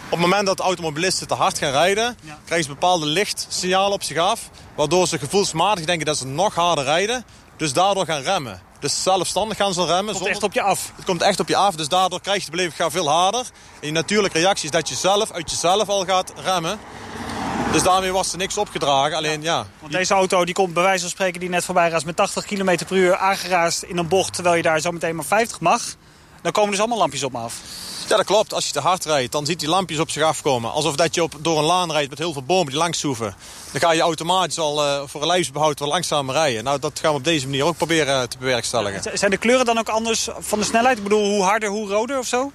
Op 0.06 0.12
het 0.12 0.20
moment 0.20 0.46
dat 0.46 0.60
automobilisten 0.60 1.28
te 1.28 1.34
hard 1.34 1.58
gaan 1.58 1.72
rijden... 1.72 2.18
krijgen 2.46 2.68
ze 2.68 2.74
bepaalde 2.74 3.06
lichtsignalen 3.06 3.92
op 3.92 4.04
zich 4.04 4.18
af... 4.18 4.50
waardoor 4.76 5.08
ze 5.08 5.20
gevoelsmatig 5.20 5.86
denken 5.86 6.06
dat 6.06 6.18
ze 6.18 6.28
nog 6.28 6.56
harder 6.56 6.84
rijden. 6.84 7.26
Dus 7.58 7.74
daardoor 7.74 8.06
gaan 8.06 8.22
remmen. 8.22 8.62
Dus 8.80 9.04
zelfstandig 9.04 9.58
gaan 9.58 9.74
ze 9.74 9.86
remmen. 9.86 10.08
Het 10.08 10.18
komt 10.18 10.30
echt 10.30 10.44
op 10.44 10.54
je 10.54 10.62
af. 10.62 10.92
Het 10.96 11.06
komt 11.06 11.22
echt 11.22 11.40
op 11.40 11.48
je 11.48 11.56
af, 11.56 11.76
dus 11.76 11.88
daardoor 11.88 12.22
krijg 12.22 12.40
je 12.40 12.46
de 12.46 12.52
beleving 12.52 12.92
veel 12.92 13.10
harder. 13.10 13.46
En 13.80 13.88
je 13.88 13.92
natuurlijke 13.92 14.40
reactie 14.40 14.66
is 14.66 14.72
dat 14.72 14.90
je 14.90 14.96
zelf 14.96 15.32
uit 15.32 15.52
jezelf 15.52 15.90
al 15.90 16.06
gaat 16.06 16.34
remmen. 16.44 16.80
Dus 17.72 17.84
daarmee 17.84 18.12
was 18.12 18.32
er 18.32 18.38
niks 18.38 18.58
opgedragen. 18.58 19.18
Alleen, 19.18 19.42
ja. 19.42 19.66
Want 19.80 19.92
deze 19.92 20.14
auto 20.14 20.46
die 20.46 20.54
komt 20.54 20.74
bij 20.74 20.84
wijze 20.84 21.02
van 21.02 21.10
spreken 21.10 21.40
die 21.40 21.50
net 21.50 21.66
voorbij 21.66 21.90
raast 21.90 22.06
met 22.06 22.16
80 22.16 22.46
km 22.46 22.78
per 22.88 22.98
uur 22.98 23.18
aangeraast 23.18 23.84
in 23.84 23.98
een 23.98 24.08
bocht 24.08 24.34
terwijl 24.34 24.56
je 24.56 24.62
daar 24.62 24.80
zo 24.80 24.92
meteen 24.92 25.16
maar 25.16 25.26
50 25.26 25.60
mag. 25.60 25.82
Dan 26.42 26.52
komen 26.52 26.72
dus 26.72 26.80
allemaal 26.80 26.98
lampjes 26.98 27.24
op 27.24 27.32
me 27.32 27.38
af. 27.38 27.54
Ja, 28.08 28.18
dat 28.18 28.26
klopt. 28.26 28.54
Als 28.54 28.66
je 28.66 28.72
te 28.72 28.80
hard 28.80 29.06
rijdt, 29.06 29.32
dan 29.32 29.46
ziet 29.46 29.60
die 29.60 29.70
lampjes 29.70 30.00
op 30.00 30.10
zich 30.10 30.24
afkomen. 30.24 30.72
Alsof 30.72 30.96
dat 30.96 31.16
je 31.16 31.24
op, 31.24 31.34
door 31.40 31.58
een 31.58 31.64
laan 31.64 31.92
rijdt 31.92 32.10
met 32.10 32.20
heel 32.20 32.34
veel 32.34 32.44
bomen 32.44 32.66
die 32.66 32.78
langs 32.78 33.00
zoeven. 33.00 33.36
Dan 33.72 33.82
ga 33.82 33.92
je 33.92 34.02
automatisch 34.02 34.60
al 34.60 34.86
uh, 34.86 35.02
voor 35.06 35.22
een 35.22 35.28
lijfsbehoud 35.28 35.80
wat 35.80 35.90
langzamer 35.90 36.36
rijden. 36.36 36.64
Nou, 36.64 36.80
dat 36.80 37.00
gaan 37.00 37.12
we 37.12 37.18
op 37.18 37.24
deze 37.24 37.46
manier 37.46 37.64
ook 37.64 37.78
proberen 37.78 38.30
te 38.30 38.38
bewerkstelligen. 38.38 39.18
Zijn 39.18 39.32
de 39.32 39.38
kleuren 39.38 39.66
dan 39.66 39.78
ook 39.78 39.90
anders 39.90 40.28
van 40.40 40.60
de 40.60 40.66
snelheid? 40.66 40.98
Ik 40.98 41.04
bedoel, 41.04 41.30
hoe 41.30 41.44
harder, 41.44 41.70
hoe 41.70 41.90
roder 41.90 42.18
of 42.18 42.28
zo? 42.28 42.52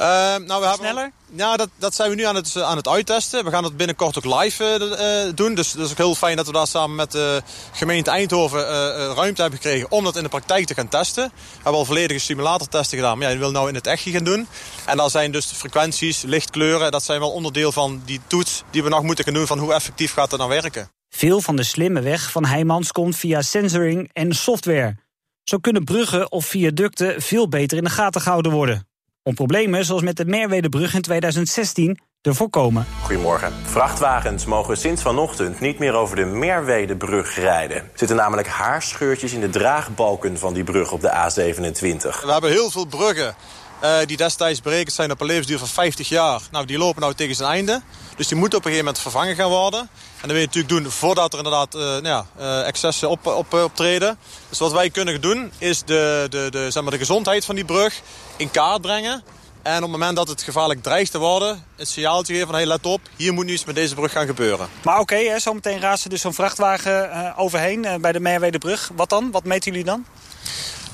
Uh, 0.00 0.06
nou, 0.46 0.60
we 0.62 0.72
Sneller? 0.74 0.84
Hebben, 0.84 1.12
ja, 1.34 1.56
dat, 1.56 1.68
dat 1.78 1.94
zijn 1.94 2.10
we 2.10 2.16
nu 2.16 2.22
aan 2.22 2.34
het, 2.34 2.62
aan 2.62 2.76
het 2.76 2.88
uittesten. 2.88 3.44
We 3.44 3.50
gaan 3.50 3.64
het 3.64 3.76
binnenkort 3.76 4.16
ook 4.16 4.42
live 4.42 4.78
uh, 5.26 5.32
doen. 5.34 5.54
Dus 5.54 5.72
dat 5.72 5.84
is 5.84 5.90
ook 5.90 5.96
heel 5.96 6.14
fijn 6.14 6.36
dat 6.36 6.46
we 6.46 6.52
daar 6.52 6.66
samen 6.66 6.96
met 6.96 7.12
de 7.12 7.42
gemeente 7.72 8.10
Eindhoven 8.10 8.66
ruimte 9.14 9.40
hebben 9.40 9.60
gekregen... 9.60 9.90
om 9.90 10.04
dat 10.04 10.16
in 10.16 10.22
de 10.22 10.28
praktijk 10.28 10.66
te 10.66 10.74
gaan 10.74 10.88
testen. 10.88 11.24
We 11.24 11.54
hebben 11.54 11.72
al 11.72 11.84
volledige 11.84 12.20
simulatortesten 12.20 12.98
gedaan. 12.98 13.18
Maar 13.18 13.26
ja, 13.26 13.32
je 13.32 13.38
wil 13.38 13.50
nou 13.50 13.68
in 13.68 13.74
het 13.74 13.86
echt 13.86 14.02
gaan 14.02 14.24
doen. 14.24 14.46
En 14.86 14.96
daar 14.96 15.10
zijn 15.10 15.32
dus 15.32 15.46
frequenties, 15.46 16.22
lichtkleuren... 16.22 16.90
dat 16.90 17.04
zijn 17.04 17.20
wel 17.20 17.30
onderdeel 17.30 17.72
van 17.72 18.02
die 18.04 18.20
toets 18.26 18.62
die 18.70 18.82
we 18.82 18.88
nog 18.88 19.02
moeten 19.02 19.24
gaan 19.24 19.34
doen... 19.34 19.46
van 19.46 19.58
hoe 19.58 19.72
effectief 19.72 20.12
gaat 20.12 20.30
dat 20.30 20.38
nou 20.38 20.50
werken. 20.50 20.90
Veel 21.08 21.40
van 21.40 21.56
de 21.56 21.64
slimme 21.64 22.00
weg 22.00 22.30
van 22.30 22.44
Heijmans 22.44 22.92
komt 22.92 23.16
via 23.16 23.42
sensoring 23.42 24.10
en 24.12 24.32
software. 24.32 24.96
Zo 25.44 25.58
kunnen 25.58 25.84
bruggen 25.84 26.32
of 26.32 26.46
viaducten 26.46 27.22
veel 27.22 27.48
beter 27.48 27.78
in 27.78 27.84
de 27.84 27.90
gaten 27.90 28.20
gehouden 28.20 28.52
worden 28.52 28.90
om 29.22 29.34
problemen 29.34 29.84
zoals 29.84 30.02
met 30.02 30.16
de 30.16 30.24
Merwedebrug 30.24 30.94
in 30.94 31.02
2016 31.02 31.98
te 32.20 32.34
voorkomen. 32.34 32.86
Goedemorgen. 33.02 33.52
Vrachtwagens 33.62 34.44
mogen 34.44 34.76
sinds 34.76 35.02
vanochtend 35.02 35.60
niet 35.60 35.78
meer 35.78 35.94
over 35.94 36.16
de 36.16 36.24
Merwedebrug 36.24 37.34
rijden. 37.34 37.76
Er 37.76 37.90
zitten 37.94 38.16
namelijk 38.16 38.48
haarscheurtjes 38.48 39.32
in 39.32 39.40
de 39.40 39.48
draagbalken 39.48 40.38
van 40.38 40.54
die 40.54 40.64
brug 40.64 40.92
op 40.92 41.00
de 41.00 41.08
A27. 41.10 42.24
We 42.24 42.32
hebben 42.32 42.50
heel 42.50 42.70
veel 42.70 42.86
bruggen 42.86 43.34
uh, 43.82 43.98
die 44.06 44.16
destijds 44.16 44.60
berekend 44.60 44.92
zijn 44.92 45.10
op 45.10 45.20
een 45.20 45.26
levensduur 45.26 45.58
van 45.58 45.68
50 45.68 46.08
jaar. 46.08 46.40
Nou, 46.50 46.66
die 46.66 46.78
lopen 46.78 47.00
nou 47.00 47.14
tegen 47.14 47.34
zijn 47.34 47.50
einde. 47.50 47.82
Dus 48.16 48.28
die 48.28 48.36
moeten 48.36 48.58
op 48.58 48.64
een 48.64 48.70
gegeven 48.70 48.92
moment 48.92 49.02
vervangen 49.02 49.36
gaan 49.36 49.48
worden. 49.48 49.80
En 49.80 50.28
dat 50.28 50.30
wil 50.30 50.40
je 50.40 50.46
natuurlijk 50.46 50.74
doen 50.74 50.90
voordat 50.90 51.32
er 51.32 51.38
inderdaad 51.38 51.74
uh, 51.74 51.80
nou 51.80 52.02
ja, 52.02 52.26
uh, 52.38 52.66
excessen 52.66 53.08
op, 53.08 53.26
op, 53.26 53.52
optreden. 53.52 54.18
Dus 54.48 54.58
wat 54.58 54.72
wij 54.72 54.90
kunnen 54.90 55.20
doen 55.20 55.52
is 55.58 55.82
de, 55.84 56.26
de, 56.30 56.46
de, 56.50 56.70
zeg 56.70 56.82
maar 56.82 56.92
de 56.92 56.98
gezondheid 56.98 57.44
van 57.44 57.54
die 57.54 57.64
brug 57.64 58.00
in 58.36 58.50
kaart 58.50 58.80
brengen. 58.80 59.22
En 59.62 59.76
op 59.76 59.82
het 59.82 59.90
moment 59.90 60.16
dat 60.16 60.28
het 60.28 60.42
gevaarlijk 60.42 60.82
dreigt 60.82 61.10
te 61.10 61.18
worden, 61.18 61.64
het 61.76 61.88
signaaltje 61.88 62.32
geven 62.32 62.48
van 62.48 62.56
hey, 62.56 62.66
let 62.66 62.86
op, 62.86 63.00
hier 63.16 63.32
moet 63.32 63.46
nu 63.46 63.52
iets 63.52 63.64
met 63.64 63.74
deze 63.74 63.94
brug 63.94 64.12
gaan 64.12 64.26
gebeuren. 64.26 64.68
Maar 64.82 65.00
oké, 65.00 65.14
okay, 65.14 65.40
zometeen 65.40 65.80
raast 65.80 66.04
er 66.04 66.10
dus 66.10 66.20
zo'n 66.20 66.34
vrachtwagen 66.34 67.36
overheen 67.36 67.86
bij 68.00 68.12
de 68.12 68.20
Merwedebrug. 68.20 68.90
Wat 68.94 69.10
dan? 69.10 69.30
Wat 69.30 69.44
meten 69.44 69.70
jullie 69.70 69.86
dan? 69.86 70.06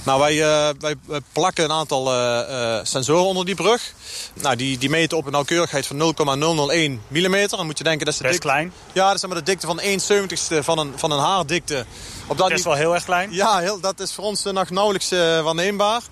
Nou, 0.09 0.21
wij, 0.21 0.35
uh, 0.35 0.69
wij, 1.07 1.21
plakken 1.33 1.65
een 1.65 1.73
aantal 1.73 2.15
uh, 2.15 2.41
uh, 2.51 2.79
sensoren 2.83 3.25
onder 3.25 3.45
die 3.45 3.55
brug. 3.55 3.93
Nou, 4.35 4.57
die, 4.57 4.79
die 4.79 4.91
meten 4.91 5.17
op 5.17 5.27
een 5.27 5.33
nauwkeurigheid 5.33 5.87
van 5.87 5.97
0,001 5.97 7.03
mm. 7.09 7.47
Dan 7.49 7.67
moet 7.67 7.79
je 7.79 7.85
denken 7.85 8.07
dat 8.07 8.15
is 8.15 8.21
Best 8.21 8.39
klein. 8.39 8.73
Ja, 8.93 9.07
dat 9.07 9.15
is 9.15 9.27
maar 9.27 9.37
de 9.37 9.43
dikte 9.43 9.67
van 9.67 9.81
1 9.81 10.01
70ste 10.01 10.59
van 10.59 10.79
een, 10.79 10.93
van 10.97 11.11
een 11.11 11.19
haardikte. 11.19 11.87
Op 12.29 12.39
dat, 12.39 12.51
is 12.51 12.65
wel 12.65 12.75
heel 12.75 12.95
erg 12.95 13.05
klein. 13.05 13.33
Ja, 13.33 13.59
heel, 13.59 13.81
dat 13.81 14.01
is 14.01 14.13
voor 14.13 14.25
ons 14.25 14.43
nog 14.43 14.71
nauwelijks 14.71 15.11
waarneembaar. 15.43 16.03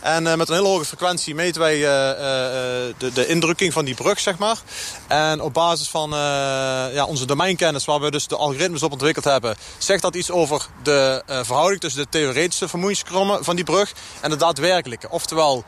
En 0.00 0.22
met 0.22 0.48
een 0.48 0.54
hele 0.54 0.68
hoge 0.68 0.84
frequentie 0.84 1.34
meten 1.34 1.60
wij 1.60 1.78
de, 1.78 3.10
de, 3.14 3.26
indrukking 3.26 3.72
van 3.72 3.84
die 3.84 3.94
brug, 3.94 4.20
zeg 4.20 4.38
maar. 4.38 4.58
En 5.06 5.40
op 5.40 5.52
basis 5.52 5.88
van 5.88 6.10
ja, 6.92 7.04
onze 7.04 7.26
domeinkennis, 7.26 7.84
waar 7.84 8.00
we 8.00 8.10
dus 8.10 8.26
de 8.26 8.36
algoritmes 8.36 8.82
op 8.82 8.92
ontwikkeld 8.92 9.24
hebben... 9.24 9.56
zegt 9.78 10.02
dat 10.02 10.14
iets 10.14 10.30
over 10.30 10.66
de 10.82 11.22
verhouding 11.26 11.80
tussen 11.80 12.02
de 12.02 12.08
theoretische 12.08 12.68
vermoeienskrommen 12.68 13.44
van 13.44 13.56
die 13.56 13.64
brug... 13.64 13.92
en 14.20 14.30
de 14.30 14.36
daadwerkelijke. 14.36 15.10
Oftewel, 15.10 15.64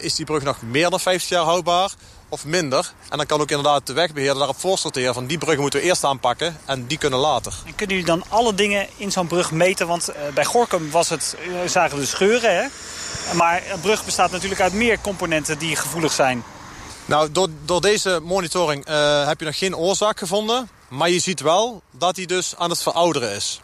is 0.00 0.14
die 0.14 0.26
brug 0.26 0.42
nog 0.42 0.62
meer 0.62 0.90
dan 0.90 1.00
50 1.00 1.28
jaar 1.28 1.44
houdbaar 1.44 1.90
of 2.28 2.44
minder. 2.44 2.92
En 3.08 3.16
dan 3.16 3.26
kan 3.26 3.40
ook 3.40 3.50
inderdaad 3.50 3.86
de 3.86 3.92
wegbeheerder 3.92 4.38
daarop 4.38 4.60
voorsorteren... 4.60 5.14
van 5.14 5.26
die 5.26 5.38
bruggen 5.38 5.60
moeten 5.60 5.80
we 5.80 5.86
eerst 5.86 6.04
aanpakken 6.04 6.56
en 6.64 6.86
die 6.86 6.98
kunnen 6.98 7.18
later. 7.18 7.52
En 7.64 7.74
kunnen 7.74 7.96
jullie 7.96 8.10
dan 8.10 8.24
alle 8.28 8.54
dingen 8.54 8.86
in 8.96 9.12
zo'n 9.12 9.26
brug 9.26 9.50
meten? 9.50 9.86
Want 9.86 10.10
uh, 10.10 10.14
bij 10.34 10.44
Gorkum 10.44 10.90
was 10.90 11.08
het, 11.08 11.36
uh, 11.48 11.68
zagen 11.68 11.98
we 11.98 12.06
scheuren, 12.06 12.56
hè? 12.56 12.66
Maar 13.34 13.62
een 13.72 13.80
brug 13.80 14.04
bestaat 14.04 14.30
natuurlijk 14.30 14.60
uit 14.60 14.72
meer 14.72 15.00
componenten 15.00 15.58
die 15.58 15.76
gevoelig 15.76 16.12
zijn. 16.12 16.44
Nou, 17.04 17.32
door, 17.32 17.48
door 17.64 17.80
deze 17.80 18.20
monitoring 18.22 18.88
uh, 18.88 19.26
heb 19.26 19.38
je 19.40 19.46
nog 19.46 19.58
geen 19.58 19.76
oorzaak 19.76 20.18
gevonden. 20.18 20.68
Maar 20.88 21.10
je 21.10 21.18
ziet 21.18 21.40
wel 21.40 21.82
dat 21.90 22.16
hij 22.16 22.26
dus 22.26 22.54
aan 22.56 22.70
het 22.70 22.82
verouderen 22.82 23.30
is. 23.30 23.60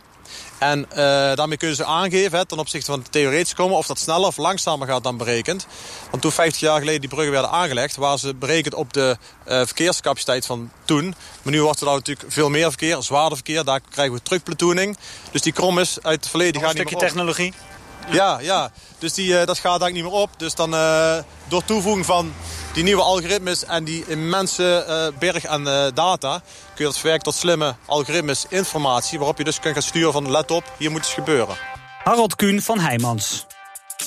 En 0.63 0.87
uh, 0.91 0.97
daarmee 1.35 1.57
kunnen 1.57 1.77
ze 1.77 1.85
aangeven 1.85 2.39
hè, 2.39 2.47
ten 2.47 2.59
opzichte 2.59 2.91
van 2.91 3.01
het 3.01 3.13
theoretisch 3.13 3.55
komen... 3.55 3.77
of 3.77 3.87
dat 3.87 3.99
sneller 3.99 4.27
of 4.27 4.37
langzamer 4.37 4.87
gaat 4.89 5.03
dan 5.03 5.17
berekend. 5.17 5.67
Want 6.11 6.23
toen 6.23 6.33
50 6.33 6.61
jaar 6.61 6.79
geleden 6.79 7.01
die 7.01 7.09
bruggen 7.09 7.33
werden 7.33 7.51
aangelegd... 7.51 7.97
waren 7.97 8.19
ze 8.19 8.35
berekend 8.35 8.75
op 8.75 8.93
de 8.93 9.17
uh, 9.49 9.61
verkeerscapaciteit 9.65 10.47
van 10.47 10.71
toen. 10.85 11.15
Maar 11.43 11.53
nu 11.53 11.63
wordt 11.63 11.79
er 11.79 11.85
nou 11.85 11.97
natuurlijk 11.99 12.33
veel 12.33 12.51
meer 12.51 12.69
verkeer, 12.69 13.03
zwaarder 13.03 13.37
verkeer. 13.37 13.65
Daar 13.65 13.81
krijgen 13.91 14.15
we 14.15 14.23
terugplatooning. 14.23 14.97
Dus 15.31 15.43
die 15.43 15.53
krom 15.53 15.79
is 15.79 15.99
uit 16.03 16.21
het 16.21 16.29
verleden... 16.29 16.61
Nog 16.61 16.71
een 16.71 16.77
stukje 16.77 16.97
technologie. 16.97 17.53
Ja, 18.11 18.39
ja. 18.41 18.73
Dus 18.99 19.13
die, 19.13 19.29
uh, 19.29 19.45
dat 19.45 19.59
gaat 19.59 19.81
eigenlijk 19.81 19.95
niet 19.95 20.05
meer 20.05 20.21
op. 20.23 20.31
Dus 20.37 20.55
dan 20.55 20.71
door 21.49 21.65
toevoeging 21.65 22.07
van 22.07 22.33
die 22.73 22.83
nieuwe 22.83 23.03
algoritmes 23.03 23.65
en 23.65 23.85
die 23.85 24.05
immense 24.07 24.87
uh, 24.89 25.19
berg 25.19 25.47
aan 25.47 25.69
uh, 25.69 25.87
data... 25.95 26.39
kun 26.75 26.85
je 26.85 26.85
dat 26.85 26.99
verwerken 26.99 27.25
tot 27.25 27.35
slimme 27.35 27.75
algoritmes, 27.87 28.47
informatie... 28.49 29.19
waarop 29.19 29.39
je 29.39 29.45
dus 29.45 29.61
kunt 29.61 29.75
gaan 29.75 29.83
sturen 29.83 30.13
van 30.13 30.31
let 30.31 30.51
op, 30.51 30.65
hier 30.79 30.91
moet 30.91 31.01
iets 31.01 31.15
gebeuren. 31.15 31.57
Harold 32.05 32.37
Kuhn 32.37 32.61
van 32.61 32.79
Heijmans. 32.79 33.47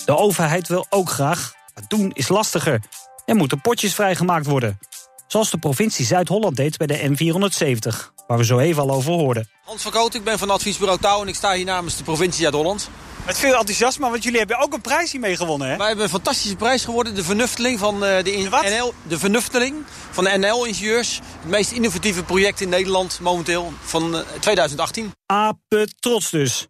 De 0.05 0.17
overheid 0.17 0.67
wil 0.67 0.85
ook 0.89 1.09
graag, 1.09 1.53
maar 1.73 1.83
doen 1.87 2.11
is 2.13 2.27
lastiger. 2.27 2.79
Er 3.25 3.35
moeten 3.35 3.61
potjes 3.61 3.93
vrijgemaakt 3.93 4.45
worden. 4.45 4.79
Zoals 5.27 5.51
de 5.51 5.57
provincie 5.57 6.05
Zuid-Holland 6.05 6.55
deed 6.55 6.77
bij 6.77 6.87
de 6.87 6.99
M470, 6.99 8.13
waar 8.27 8.37
we 8.37 8.45
zo 8.45 8.59
even 8.59 8.81
al 8.81 8.91
over 8.91 9.11
hoorden. 9.11 9.49
Hans 9.63 9.81
van 9.81 9.91
Koot, 9.91 10.13
ik 10.13 10.23
ben 10.23 10.39
van 10.39 10.49
adviesbureau 10.49 10.99
Touw 10.99 11.21
en 11.21 11.27
ik 11.27 11.35
sta 11.35 11.53
hier 11.53 11.65
namens 11.65 11.97
de 11.97 12.03
provincie 12.03 12.41
Zuid-Holland. 12.41 12.89
Met 13.25 13.37
veel 13.37 13.55
enthousiasme, 13.55 14.09
want 14.09 14.23
jullie 14.23 14.39
hebben 14.39 14.59
ook 14.59 14.73
een 14.73 14.81
prijs 14.81 15.11
hiermee 15.11 15.35
gewonnen, 15.35 15.69
hè? 15.69 15.77
Wij 15.77 15.87
hebben 15.87 16.03
een 16.05 16.11
fantastische 16.11 16.55
prijs 16.55 16.83
geworden. 16.85 17.15
De 17.15 17.23
vernufteling 17.23 17.79
van 17.79 17.99
de, 17.99 18.21
in 18.23 18.49
NL, 18.49 18.93
de 19.07 19.19
vernufteling 19.19 19.75
van 20.11 20.23
de 20.23 20.37
NL-ingenieurs. 20.37 21.19
Het 21.39 21.49
meest 21.49 21.71
innovatieve 21.71 22.23
project 22.23 22.61
in 22.61 22.69
Nederland 22.69 23.19
momenteel 23.19 23.73
van 23.81 24.15
uh, 24.15 24.21
2018. 24.39 25.11
Ape 25.25 25.87
trots 25.99 26.29
dus. 26.29 26.67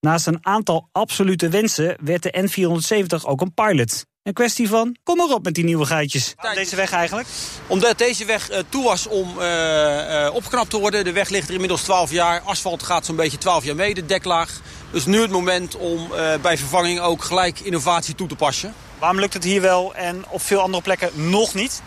Naast 0.00 0.26
een 0.26 0.38
aantal 0.40 0.88
absolute 0.92 1.48
wensen 1.48 1.96
werd 2.00 2.22
de 2.22 2.48
N470 2.48 3.26
ook 3.26 3.40
een 3.40 3.54
pilot. 3.54 4.04
Een 4.22 4.32
kwestie 4.32 4.68
van, 4.68 4.96
kom 5.02 5.16
maar 5.16 5.28
op 5.28 5.44
met 5.44 5.54
die 5.54 5.64
nieuwe 5.64 5.86
geitjes. 5.86 6.34
Deze 6.54 6.76
weg 6.76 6.92
eigenlijk? 6.92 7.28
Omdat 7.66 7.98
deze 7.98 8.24
weg 8.24 8.50
uh, 8.50 8.58
toe 8.68 8.84
was 8.84 9.06
om 9.06 9.38
uh, 9.38 9.44
uh, 9.44 10.34
opgeknapt 10.34 10.70
te 10.70 10.78
worden. 10.78 11.04
De 11.04 11.12
weg 11.12 11.28
ligt 11.28 11.48
er 11.48 11.52
inmiddels 11.54 11.82
12 11.82 12.10
jaar. 12.10 12.40
Asfalt 12.40 12.82
gaat 12.82 13.06
zo'n 13.06 13.16
beetje 13.16 13.38
12 13.38 13.64
jaar 13.64 13.74
mee, 13.74 13.94
de 13.94 14.06
deklaag. 14.06 14.60
Dus 14.94 15.06
nu 15.06 15.20
het 15.20 15.30
moment 15.30 15.76
om 15.76 16.08
bij 16.42 16.58
vervanging 16.58 17.00
ook 17.00 17.24
gelijk 17.24 17.60
innovatie 17.60 18.14
toe 18.14 18.28
te 18.28 18.36
passen. 18.36 18.74
Waarom 18.98 19.20
lukt 19.20 19.34
het 19.34 19.44
hier 19.44 19.60
wel 19.60 19.94
en 19.94 20.24
op 20.28 20.42
veel 20.42 20.60
andere 20.60 20.82
plekken 20.82 21.10
nog 21.14 21.54
niet? 21.54 21.82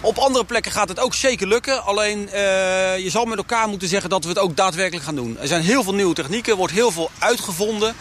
Op 0.00 0.18
andere 0.18 0.44
plekken 0.44 0.72
gaat 0.72 0.88
het 0.88 1.00
ook 1.00 1.14
zeker 1.14 1.46
lukken. 1.46 1.84
Alleen 1.84 2.18
uh, 2.18 2.32
je 2.98 3.10
zal 3.10 3.24
met 3.24 3.38
elkaar 3.38 3.68
moeten 3.68 3.88
zeggen 3.88 4.10
dat 4.10 4.22
we 4.22 4.28
het 4.28 4.38
ook 4.38 4.56
daadwerkelijk 4.56 5.04
gaan 5.04 5.14
doen. 5.14 5.38
Er 5.40 5.48
zijn 5.48 5.62
heel 5.62 5.82
veel 5.82 5.94
nieuwe 5.94 6.14
technieken, 6.14 6.52
er 6.52 6.58
wordt 6.58 6.72
heel 6.72 6.90
veel 6.90 7.10
uitgevonden. 7.18 7.94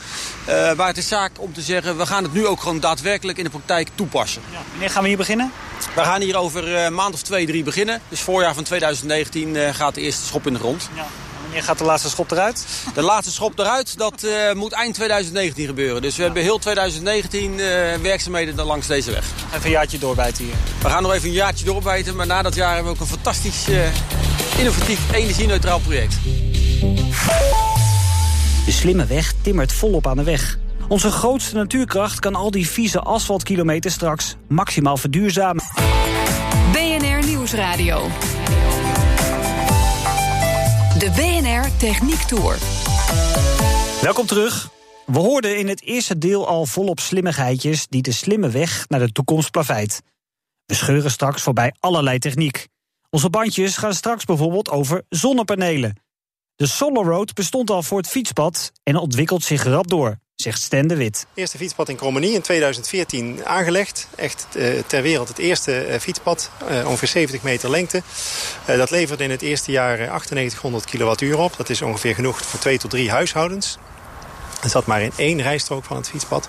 Uh, 0.49 0.73
maar 0.73 0.87
het 0.87 0.97
is 0.97 1.07
zaak 1.07 1.31
om 1.37 1.53
te 1.53 1.61
zeggen, 1.61 1.97
we 1.97 2.05
gaan 2.05 2.23
het 2.23 2.33
nu 2.33 2.47
ook 2.47 2.59
gewoon 2.59 2.79
daadwerkelijk 2.79 3.37
in 3.37 3.43
de 3.43 3.49
praktijk 3.49 3.89
toepassen. 3.95 4.41
Ja. 4.51 4.57
Wanneer 4.69 4.89
gaan 4.89 5.01
we 5.01 5.07
hier 5.07 5.17
beginnen? 5.17 5.51
We 5.95 6.01
gaan 6.01 6.21
hier 6.21 6.37
over 6.37 6.75
een 6.75 6.93
maand 6.93 7.13
of 7.13 7.21
twee, 7.21 7.45
drie 7.45 7.63
beginnen. 7.63 8.01
Dus 8.09 8.21
voorjaar 8.21 8.53
van 8.53 8.63
2019 8.63 9.55
uh, 9.55 9.73
gaat 9.73 9.95
de 9.95 10.01
eerste 10.01 10.25
schop 10.25 10.47
in 10.47 10.53
de 10.53 10.59
grond. 10.59 10.89
Ja. 10.95 11.05
Wanneer 11.55 11.73
gaat 11.73 11.83
de 11.83 11.89
laatste 11.89 12.09
schop 12.09 12.31
eruit? 12.31 12.65
De 12.93 13.01
laatste 13.01 13.31
schop 13.31 13.59
eruit, 13.59 13.97
dat 13.97 14.23
uh, 14.23 14.53
moet 14.53 14.71
eind 14.71 14.93
2019 14.93 15.65
gebeuren. 15.65 16.01
Dus 16.01 16.15
we 16.15 16.17
ja. 16.17 16.25
hebben 16.25 16.43
heel 16.43 16.57
2019 16.57 17.51
uh, 17.51 17.57
werkzaamheden 18.01 18.65
langs 18.65 18.87
deze 18.87 19.11
weg. 19.11 19.25
Even 19.53 19.65
een 19.65 19.71
jaartje 19.71 19.99
doorbijten 19.99 20.43
hier. 20.43 20.53
We 20.81 20.89
gaan 20.89 21.03
nog 21.03 21.13
even 21.13 21.27
een 21.27 21.33
jaartje 21.33 21.65
doorbijten. 21.65 22.15
Maar 22.15 22.27
na 22.27 22.41
dat 22.41 22.55
jaar 22.55 22.73
hebben 22.73 22.93
we 22.93 22.99
ook 22.99 23.03
een 23.03 23.13
fantastisch 23.13 23.69
uh, 23.69 23.87
innovatief 24.57 24.99
energie-neutraal 25.11 25.79
project. 25.79 26.17
De 28.65 28.71
slimme 28.71 29.05
weg 29.05 29.33
timmert 29.41 29.73
volop 29.73 30.07
aan 30.07 30.17
de 30.17 30.23
weg. 30.23 30.57
Onze 30.87 31.11
grootste 31.11 31.55
natuurkracht 31.55 32.19
kan 32.19 32.35
al 32.35 32.51
die 32.51 32.69
vieze 32.69 32.99
asfaltkilometers 32.99 33.93
straks 33.93 34.35
maximaal 34.47 34.97
verduurzamen. 34.97 35.63
BNR 36.71 37.25
Nieuwsradio. 37.25 38.09
De 40.99 41.11
BNR 41.11 41.77
Techniek 41.77 42.21
Tour. 42.21 42.57
Welkom 44.01 44.25
terug. 44.25 44.69
We 45.05 45.19
hoorden 45.19 45.57
in 45.57 45.67
het 45.67 45.83
eerste 45.83 46.17
deel 46.17 46.47
al 46.47 46.65
volop 46.65 46.99
slimmigheidjes 46.99 47.87
die 47.87 48.01
de 48.01 48.11
slimme 48.11 48.49
weg 48.49 48.85
naar 48.87 48.99
de 48.99 49.11
toekomst 49.11 49.51
plaveit. 49.51 50.01
We 50.65 50.73
scheuren 50.73 51.11
straks 51.11 51.41
voorbij 51.41 51.75
allerlei 51.79 52.17
techniek. 52.17 52.67
Onze 53.09 53.29
bandjes 53.29 53.77
gaan 53.77 53.93
straks 53.93 54.25
bijvoorbeeld 54.25 54.69
over 54.69 55.03
zonnepanelen. 55.09 55.95
De 56.55 56.67
Solar 56.67 57.05
Road 57.05 57.33
bestond 57.33 57.69
al 57.69 57.83
voor 57.83 57.97
het 57.97 58.07
fietspad 58.07 58.71
en 58.83 58.95
ontwikkelt 58.95 59.43
zich 59.43 59.63
rap 59.63 59.87
door, 59.87 60.19
zegt 60.35 60.61
Stan 60.61 60.87
de 60.87 60.95
Wit. 60.95 61.25
Eerste 61.33 61.57
fietspad 61.57 61.89
in 61.89 61.95
Krommenie 61.95 62.33
in 62.33 62.41
2014 62.41 63.45
aangelegd. 63.45 64.07
Echt 64.15 64.47
uh, 64.55 64.79
ter 64.87 65.01
wereld 65.01 65.27
het 65.27 65.37
eerste 65.37 65.87
uh, 65.87 65.95
fietspad, 65.99 66.51
uh, 66.69 66.87
ongeveer 66.87 67.07
70 67.07 67.43
meter 67.43 67.69
lengte. 67.69 68.01
dat 68.65 68.91
leverde 68.91 69.23
in 69.23 69.31
het 69.31 69.41
eerste 69.41 69.71
jaar 69.71 69.97
9800 69.97 70.85
kilowattuur 70.85 71.37
op. 71.37 71.57
Dat 71.57 71.69
is 71.69 71.81
ongeveer 71.81 72.15
genoeg 72.15 72.41
voor 72.41 72.59
twee 72.59 72.77
tot 72.77 72.89
drie 72.89 73.11
huishoudens. 73.11 73.77
Het 74.61 74.71
zat 74.71 74.85
maar 74.85 75.01
in 75.01 75.11
één 75.15 75.41
rijstrook 75.41 75.83
van 75.83 75.97
het 75.97 76.09
fietspad. 76.09 76.47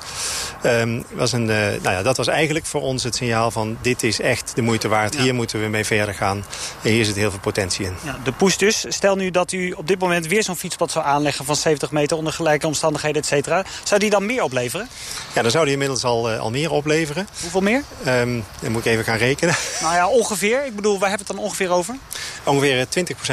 Um, 0.63 1.05
was 1.13 1.33
een, 1.33 1.49
uh, 1.49 1.57
nou 1.57 1.91
ja, 1.91 2.03
dat 2.03 2.17
was 2.17 2.27
eigenlijk 2.27 2.67
voor 2.67 2.81
ons 2.81 3.03
het 3.03 3.15
signaal 3.15 3.51
van... 3.51 3.79
dit 3.81 4.03
is 4.03 4.21
echt 4.21 4.53
de 4.55 4.63
moeite 4.63 4.89
waard, 4.89 5.15
ja. 5.15 5.23
hier 5.23 5.35
moeten 5.35 5.61
we 5.61 5.69
mee 5.69 5.85
verder 5.85 6.15
gaan. 6.15 6.45
En 6.83 6.91
hier 6.91 7.05
zit 7.05 7.17
heel 7.17 7.31
veel 7.31 7.41
potentie 7.41 7.87
in. 7.87 7.95
Ja, 8.03 8.19
de 8.25 8.33
push 8.33 8.57
dus. 8.57 8.85
Stel 8.89 9.17
nu 9.17 9.31
dat 9.31 9.53
u 9.53 9.71
op 9.73 9.87
dit 9.87 9.99
moment 9.99 10.27
weer 10.27 10.43
zo'n 10.43 10.57
fietspad 10.57 10.91
zou 10.91 11.05
aanleggen... 11.05 11.45
van 11.45 11.57
70 11.57 11.91
meter 11.91 12.17
onder 12.17 12.33
gelijke 12.33 12.67
omstandigheden, 12.67 13.23
et 13.23 13.29
cetera. 13.29 13.65
Zou 13.83 14.01
die 14.01 14.11
dan 14.11 14.27
meer 14.27 14.43
opleveren? 14.43 14.89
Ja, 15.33 15.43
dan 15.43 15.51
zou 15.51 15.65
die 15.65 15.73
inmiddels 15.73 16.05
al, 16.05 16.33
uh, 16.33 16.41
al 16.41 16.51
meer 16.51 16.71
opleveren. 16.71 17.29
Hoeveel 17.41 17.61
meer? 17.61 17.83
Um, 18.07 18.45
dan 18.61 18.73
moet 18.73 18.87
ik 18.87 18.93
even 18.93 19.05
gaan 19.05 19.19
rekenen. 19.19 19.55
Nou 19.81 19.95
ja, 19.95 20.09
ongeveer. 20.09 20.65
Ik 20.65 20.77
bedoel, 20.77 20.99
waar 20.99 21.09
hebben 21.09 21.27
we 21.27 21.33
het 21.33 21.43
dan 21.43 21.51
ongeveer 21.51 21.71
over? 21.71 21.97
Ongeveer 22.45 22.87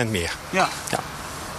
20% 0.06 0.10
meer. 0.10 0.36
Ja. 0.50 0.70
ja. 0.90 1.00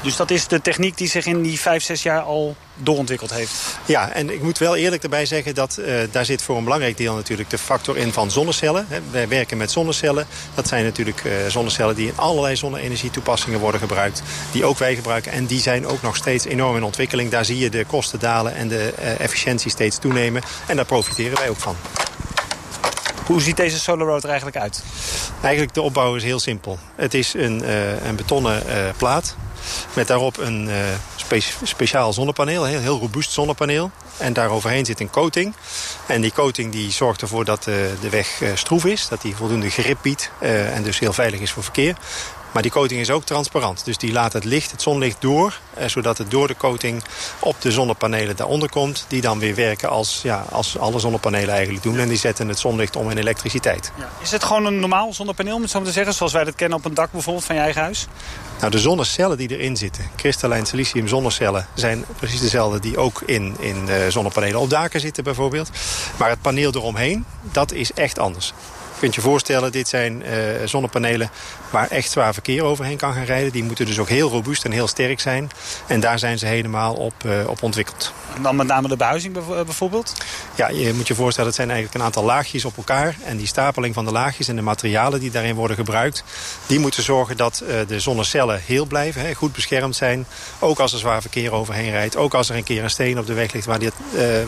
Dus 0.05 0.17
dat 0.17 0.31
is 0.31 0.47
de 0.47 0.61
techniek 0.61 0.97
die 0.97 1.09
zich 1.09 1.27
in 1.27 1.43
die 1.43 1.61
vijf, 1.61 1.83
zes 1.83 2.03
jaar 2.03 2.21
al 2.21 2.57
doorontwikkeld 2.75 3.31
heeft. 3.31 3.53
Ja, 3.87 4.11
en 4.11 4.31
ik 4.31 4.43
moet 4.43 4.59
wel 4.59 4.77
eerlijk 4.77 5.03
erbij 5.03 5.27
zeggen 5.27 5.55
dat 5.55 5.79
uh, 5.81 5.95
daar 6.11 6.25
zit 6.25 6.43
voor 6.43 6.57
een 6.57 6.65
belangrijk 6.65 6.97
deel 6.97 7.15
natuurlijk 7.15 7.51
de 7.51 7.59
factor 7.59 7.97
in 7.97 8.13
van 8.13 8.31
zonnecellen. 8.31 8.87
Wij 9.11 9.29
werken 9.29 9.57
met 9.57 9.71
zonnecellen. 9.71 10.27
Dat 10.55 10.69
zijn 10.69 10.85
natuurlijk 10.85 11.25
uh, 11.25 11.33
zonnecellen 11.49 11.95
die 11.95 12.07
in 12.07 12.17
allerlei 12.17 12.57
zonne-energie 12.57 13.11
toepassingen 13.11 13.59
worden 13.59 13.81
gebruikt. 13.81 14.23
Die 14.53 14.65
ook 14.65 14.79
wij 14.79 14.95
gebruiken 14.95 15.33
en 15.33 15.47
die 15.47 15.61
zijn 15.61 15.87
ook 15.87 16.03
nog 16.03 16.17
steeds 16.17 16.45
enorm 16.45 16.77
in 16.77 16.85
ontwikkeling. 16.85 17.31
Daar 17.31 17.45
zie 17.45 17.59
je 17.59 17.71
de 17.71 17.85
kosten 17.85 18.19
dalen 18.19 18.55
en 18.55 18.69
de 18.69 18.95
uh, 18.99 19.21
efficiëntie 19.21 19.71
steeds 19.71 19.99
toenemen. 19.99 20.43
En 20.67 20.77
daar 20.77 20.85
profiteren 20.85 21.39
wij 21.39 21.49
ook 21.49 21.61
van. 21.61 21.77
Hoe 23.27 23.41
ziet 23.41 23.57
deze 23.57 23.79
Solar 23.79 24.07
Road 24.07 24.23
er 24.23 24.29
eigenlijk 24.29 24.59
uit? 24.59 24.83
Eigenlijk 25.43 25.75
de 25.75 25.83
opbouw 25.83 26.15
is 26.15 26.23
heel 26.23 26.41
simpel. 26.41 26.79
Het 26.95 27.15
is 27.15 27.35
een, 27.35 27.63
een 28.07 28.17
betonnen 28.17 28.63
plaat 28.97 29.37
met 29.93 30.07
daarop 30.07 30.39
een 30.39 30.71
spe 31.17 31.41
speciaal 31.63 32.13
zonnepaneel, 32.13 32.65
een 32.65 32.71
heel, 32.71 32.81
heel 32.81 32.99
robuust 32.99 33.31
zonnepaneel. 33.31 33.91
En 34.17 34.33
daaroverheen 34.33 34.85
zit 34.85 35.01
een 35.01 35.11
coating. 35.11 35.55
En 36.07 36.21
die 36.21 36.33
coating 36.33 36.73
die 36.73 36.91
zorgt 36.91 37.23
ervoor 37.23 37.45
dat 37.45 37.67
uh, 37.67 37.75
de 38.01 38.09
weg 38.11 38.41
uh, 38.41 38.49
stroef 38.55 38.85
is. 38.85 39.09
Dat 39.09 39.23
die 39.23 39.37
voldoende 39.37 39.71
grip 39.71 39.99
biedt. 40.03 40.31
En 40.39 40.83
dus 40.83 40.99
heel 40.99 41.13
veilig 41.13 41.41
is 41.41 41.51
voor 41.51 41.63
verkeer. 41.63 41.97
Maar 42.55 42.63
die 42.63 42.73
coating 42.73 43.01
is 43.01 43.11
ook 43.11 43.25
transparant. 43.25 43.85
Dus 43.85 43.99
die 43.99 44.13
laat 44.13 44.33
het 44.33 44.45
licht, 44.45 44.71
het 44.71 44.83
zonlicht 44.83 45.17
door. 45.21 45.59
Eh, 45.75 45.89
zodat 45.89 46.19
het 46.19 46.31
door 46.31 46.49
de 46.49 46.57
coating 46.57 47.03
op 47.39 47.61
de 47.61 47.73
zonnepanelen 47.73 48.37
daaronder 48.37 48.69
komt. 48.69 49.05
Die 49.09 49.21
dan 49.21 49.39
weer 49.39 49.55
werken 49.55 49.89
als, 49.89 50.21
ja, 50.23 50.45
als 50.51 50.79
alle 50.79 50.99
zonnepanelen 50.99 51.55
eigenlijk 51.55 51.83
doen. 51.83 51.99
En 51.99 52.09
die 52.09 52.19
zetten 52.19 52.49
het 52.49 52.59
zonlicht 52.59 52.97
om 52.97 53.11
in 53.11 53.19
elektriciteit. 53.19 53.93
Ja. 53.99 54.09
Is 54.23 54.31
het 54.31 54.45
gewoon 54.45 54.67
een 54.67 54.79
normaal 54.79 55.13
zonnepaneel, 55.13 55.57
om 55.57 55.67
zo 55.67 55.83
te 55.83 55.93
zeggen? 55.93 56.15
Zoals 56.15 56.33
wij 56.33 56.45
dat 56.45 56.55
kennen 56.55 56.79
op 56.79 56.85
een 56.85 56.95
dak 56.95 57.13
bijvoorbeeld 57.13 57.45
van 57.45 57.55
je 57.55 57.61
eigen 57.61 57.83
huis? 57.83 58.07
Nou, 58.59 58.71
de 58.71 58.79
zonnecellen 58.79 59.37
die 59.37 59.49
erin 59.49 59.77
zitten, 59.77 60.05
kristallijn 60.17 60.67
silicium 60.67 61.09
zonnecellen... 61.09 61.67
zijn 61.75 62.05
precies 62.17 62.41
dezelfde 62.41 62.81
die 62.81 62.99
ook 62.99 63.23
in, 63.27 63.57
in 63.59 63.85
uh, 63.89 63.95
zonnepanelen 64.09 64.61
op 64.61 64.71
daken 64.71 65.01
zitten 65.01 65.25
bijvoorbeeld. 65.25 65.71
Maar 66.17 66.31
het 66.31 66.41
paneel 66.41 66.73
eromheen, 66.75 67.25
dat 67.53 67.73
is 67.73 67.93
echt 67.93 68.19
anders. 68.19 68.53
Je 68.95 69.01
kunt 69.01 69.15
je 69.15 69.21
voorstellen, 69.21 69.73
dit 69.73 69.89
zijn 69.89 70.23
uh, 70.23 70.29
zonnepanelen 70.65 71.31
waar 71.75 71.89
echt 71.91 72.11
zwaar 72.11 72.33
verkeer 72.33 72.63
overheen 72.63 72.97
kan 72.97 73.15
gaan 73.15 73.25
rijden. 73.25 73.53
Die 73.53 73.65
moeten 73.65 73.87
dus 73.87 73.99
ook 73.99 74.09
heel 74.09 74.31
robuust 74.31 74.65
en 74.65 74.71
heel 74.71 74.89
sterk 74.89 75.21
zijn. 75.21 75.51
En 75.87 76.01
daar 76.01 76.19
zijn 76.19 76.39
ze 76.39 76.47
helemaal 76.47 76.95
op, 76.95 77.15
uh, 77.27 77.33
op 77.47 77.63
ontwikkeld. 77.63 78.13
En 78.37 78.43
dan 78.43 78.57
met 78.57 78.67
name 78.67 78.89
de 78.89 78.97
behuizing 78.97 79.39
bijvoorbeeld? 79.65 80.15
Ja, 80.55 80.69
je 80.69 80.93
moet 80.93 81.07
je 81.07 81.15
voorstellen, 81.15 81.49
het 81.49 81.57
zijn 81.57 81.71
eigenlijk 81.71 81.99
een 81.99 82.05
aantal 82.05 82.25
laagjes 82.25 82.65
op 82.65 82.77
elkaar. 82.77 83.17
En 83.25 83.37
die 83.37 83.47
stapeling 83.47 83.95
van 83.95 84.05
de 84.05 84.13
laagjes 84.13 84.49
en 84.49 84.57
de 84.57 84.63
materialen 84.63 85.21
die 85.21 85.31
daarin 85.31 85.55
worden 85.55 85.77
gebruikt... 85.77 86.25
die 86.67 86.79
moeten 86.79 87.03
zorgen 87.03 87.37
dat 87.37 87.63
uh, 87.63 87.69
de 87.87 88.01
zonnecellen 88.01 88.61
heel 88.65 88.87
blijven, 88.87 89.21
hè, 89.21 89.35
goed 89.35 89.53
beschermd 89.53 89.97
zijn. 89.97 90.27
Ook 90.59 90.79
als 90.79 90.93
er 90.93 90.99
zwaar 90.99 91.21
verkeer 91.21 91.53
overheen 91.53 91.91
rijdt. 91.91 92.17
Ook 92.17 92.35
als 92.35 92.49
er 92.49 92.57
een 92.57 92.65
keer 92.65 92.83
een 92.83 92.91
steen 92.91 93.19
op 93.19 93.27
de 93.27 93.35
weg 93.35 93.53
ligt 93.53 93.67
waar 93.67 93.79
die, 93.79 93.91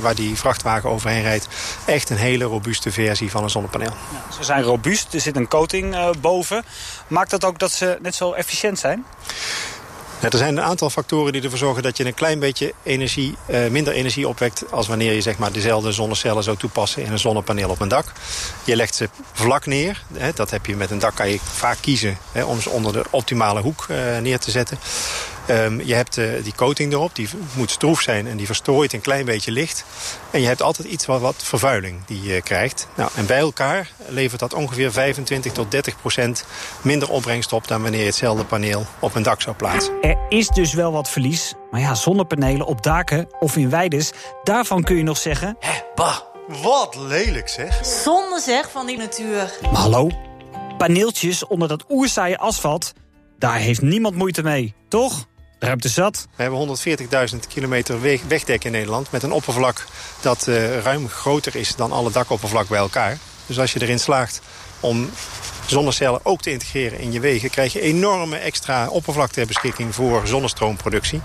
waar 0.00 0.14
die 0.14 0.36
vrachtwagen 0.36 0.90
overheen 0.90 1.22
rijdt. 1.22 1.48
Echt 1.86 2.10
een 2.10 2.16
hele 2.16 2.44
robuuste 2.44 2.90
versie 2.90 3.30
van 3.30 3.42
een 3.42 3.50
zonnepaneel. 3.50 3.94
Ja, 4.12 4.36
ze 4.36 4.44
zijn 4.44 4.62
robuust, 4.62 5.14
er 5.14 5.20
zit 5.20 5.36
een 5.36 5.48
coating 5.48 5.96
boven... 6.20 6.64
Maakt 7.16 7.30
dat 7.30 7.44
ook 7.44 7.58
dat 7.58 7.72
ze 7.72 7.98
net 8.02 8.14
zo 8.14 8.32
efficiënt 8.32 8.78
zijn? 8.78 9.04
Er 10.20 10.38
zijn 10.38 10.56
een 10.56 10.62
aantal 10.62 10.90
factoren 10.90 11.32
die 11.32 11.42
ervoor 11.42 11.58
zorgen 11.58 11.82
dat 11.82 11.96
je 11.96 12.04
een 12.04 12.14
klein 12.14 12.38
beetje 12.38 12.72
energie, 12.82 13.36
uh, 13.46 13.66
minder 13.70 13.92
energie 13.92 14.28
opwekt... 14.28 14.72
als 14.72 14.86
wanneer 14.86 15.12
je 15.12 15.20
zeg 15.20 15.38
maar, 15.38 15.52
dezelfde 15.52 15.92
zonnecellen 15.92 16.42
zou 16.42 16.56
toepassen 16.56 17.02
in 17.02 17.12
een 17.12 17.18
zonnepaneel 17.18 17.70
op 17.70 17.80
een 17.80 17.88
dak. 17.88 18.12
Je 18.64 18.76
legt 18.76 18.94
ze 18.94 19.08
vlak 19.32 19.66
neer. 19.66 20.02
Hè, 20.12 20.32
dat 20.32 20.50
heb 20.50 20.66
je 20.66 20.76
met 20.76 20.90
een 20.90 20.98
dak 20.98 21.14
kan 21.14 21.28
je 21.28 21.38
vaak 21.42 21.78
kiezen 21.80 22.18
hè, 22.32 22.44
om 22.44 22.60
ze 22.60 22.70
onder 22.70 22.92
de 22.92 23.04
optimale 23.10 23.60
hoek 23.60 23.86
uh, 23.90 24.18
neer 24.18 24.38
te 24.38 24.50
zetten. 24.50 24.78
Um, 25.50 25.80
je 25.84 25.94
hebt 25.94 26.16
uh, 26.16 26.42
die 26.42 26.54
coating 26.56 26.92
erop, 26.92 27.14
die 27.14 27.28
moet 27.56 27.70
stroef 27.70 28.00
zijn 28.00 28.26
en 28.26 28.36
die 28.36 28.46
verstrooit 28.46 28.92
een 28.92 29.00
klein 29.00 29.24
beetje 29.24 29.50
licht. 29.50 29.84
En 30.30 30.40
je 30.40 30.46
hebt 30.46 30.62
altijd 30.62 30.88
iets 30.88 31.06
wat, 31.06 31.20
wat 31.20 31.34
vervuiling 31.38 32.04
die 32.06 32.22
je 32.22 32.42
krijgt. 32.42 32.88
Nou, 32.94 33.10
en 33.14 33.26
bij 33.26 33.38
elkaar 33.38 33.90
levert 34.08 34.40
dat 34.40 34.54
ongeveer 34.54 34.92
25 34.92 35.52
tot 35.52 35.70
30 35.70 36.00
procent 36.00 36.44
minder 36.82 37.10
opbrengst 37.10 37.52
op... 37.52 37.68
dan 37.68 37.82
wanneer 37.82 38.00
je 38.00 38.06
hetzelfde 38.06 38.44
paneel 38.44 38.86
op 38.98 39.14
een 39.14 39.22
dak 39.22 39.40
zou 39.40 39.56
plaatsen. 39.56 39.94
Er 40.00 40.16
is 40.28 40.48
dus 40.48 40.74
wel 40.74 40.92
wat 40.92 41.10
verlies. 41.10 41.54
Maar 41.70 41.80
ja, 41.80 41.94
zonnepanelen 41.94 42.66
op 42.66 42.82
daken 42.82 43.26
of 43.40 43.56
in 43.56 43.70
weides, 43.70 44.12
daarvan 44.42 44.82
kun 44.82 44.96
je 44.96 45.02
nog 45.02 45.18
zeggen... 45.18 45.56
Hé, 45.60 45.80
bah, 45.94 46.18
wat 46.62 46.96
lelijk 46.96 47.48
zeg. 47.48 47.84
Zonde 47.84 48.40
zeg 48.40 48.70
van 48.70 48.86
die 48.86 48.96
natuur. 48.96 49.52
Maar 49.62 49.80
hallo, 49.80 50.10
paneeltjes 50.78 51.46
onder 51.46 51.68
dat 51.68 51.84
oerzaaie 51.88 52.38
asfalt... 52.38 52.92
daar 53.38 53.58
heeft 53.58 53.82
niemand 53.82 54.14
moeite 54.14 54.42
mee, 54.42 54.74
toch? 54.88 55.26
Ruimte 55.58 55.88
zat. 55.88 56.26
We 56.36 56.42
hebben 56.42 56.76
140.000 57.32 57.36
kilometer 57.48 58.00
wegdek 58.28 58.64
in 58.64 58.72
Nederland... 58.72 59.10
met 59.10 59.22
een 59.22 59.32
oppervlak 59.32 59.84
dat 60.20 60.46
uh, 60.46 60.78
ruim 60.78 61.08
groter 61.08 61.56
is 61.56 61.76
dan 61.76 61.92
alle 61.92 62.10
dakoppervlak 62.10 62.68
bij 62.68 62.78
elkaar. 62.78 63.18
Dus 63.46 63.58
als 63.58 63.72
je 63.72 63.82
erin 63.82 63.98
slaagt 63.98 64.40
om 64.80 65.10
zonnecellen 65.66 66.20
ook 66.22 66.42
te 66.42 66.50
integreren 66.50 66.98
in 66.98 67.12
je 67.12 67.20
wegen... 67.20 67.50
krijg 67.50 67.72
je 67.72 67.80
enorme 67.80 68.36
extra 68.36 68.88
oppervlak 68.88 69.30
ter 69.30 69.46
beschikking 69.46 69.94
voor 69.94 70.26
zonnestroomproductie. 70.26 71.20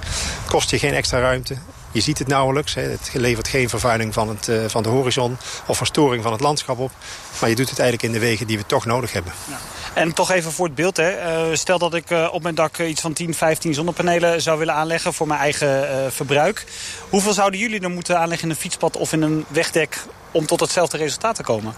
Kost 0.47 0.69
je 0.69 0.79
geen 0.79 0.93
extra 0.93 1.19
ruimte. 1.19 1.57
Je 1.91 2.01
ziet 2.01 2.19
het 2.19 2.27
nauwelijks. 2.27 2.73
Hè. 2.73 2.81
Het 2.81 3.09
levert 3.13 3.47
geen 3.47 3.69
vervuiling 3.69 4.13
van, 4.13 4.29
het, 4.29 4.47
uh, 4.47 4.65
van 4.67 4.83
de 4.83 4.89
horizon 4.89 5.37
of 5.65 5.77
verstoring 5.77 6.23
van 6.23 6.31
het 6.31 6.41
landschap 6.41 6.79
op. 6.79 6.91
Maar 7.39 7.49
je 7.49 7.55
doet 7.55 7.69
het 7.69 7.79
eigenlijk 7.79 8.13
in 8.13 8.19
de 8.19 8.25
wegen 8.25 8.47
die 8.47 8.57
we 8.57 8.65
toch 8.65 8.85
nodig 8.85 9.11
hebben. 9.11 9.33
Ja. 9.49 9.57
En 9.93 10.13
toch 10.13 10.31
even 10.31 10.51
voor 10.51 10.65
het 10.65 10.75
beeld. 10.75 10.97
Hè. 10.97 11.49
Uh, 11.49 11.55
stel 11.55 11.77
dat 11.77 11.93
ik 11.93 12.09
uh, 12.09 12.29
op 12.31 12.43
mijn 12.43 12.55
dak 12.55 12.79
iets 12.79 13.01
van 13.01 13.13
10, 13.13 13.33
15 13.33 13.73
zonnepanelen 13.73 14.41
zou 14.41 14.59
willen 14.59 14.73
aanleggen 14.73 15.13
voor 15.13 15.27
mijn 15.27 15.39
eigen 15.39 16.11
verbruik. 16.11 16.65
Hoeveel 17.09 17.33
zouden 17.33 17.59
jullie 17.59 17.79
dan 17.79 17.93
moeten 17.93 18.19
aanleggen 18.19 18.47
in 18.47 18.53
een 18.53 18.61
fietspad 18.61 18.97
of 18.97 19.13
in 19.13 19.21
een 19.21 19.45
wegdek 19.47 20.03
om 20.31 20.45
tot 20.45 20.59
hetzelfde 20.59 20.97
resultaat 20.97 21.35
te 21.35 21.43
komen? 21.43 21.73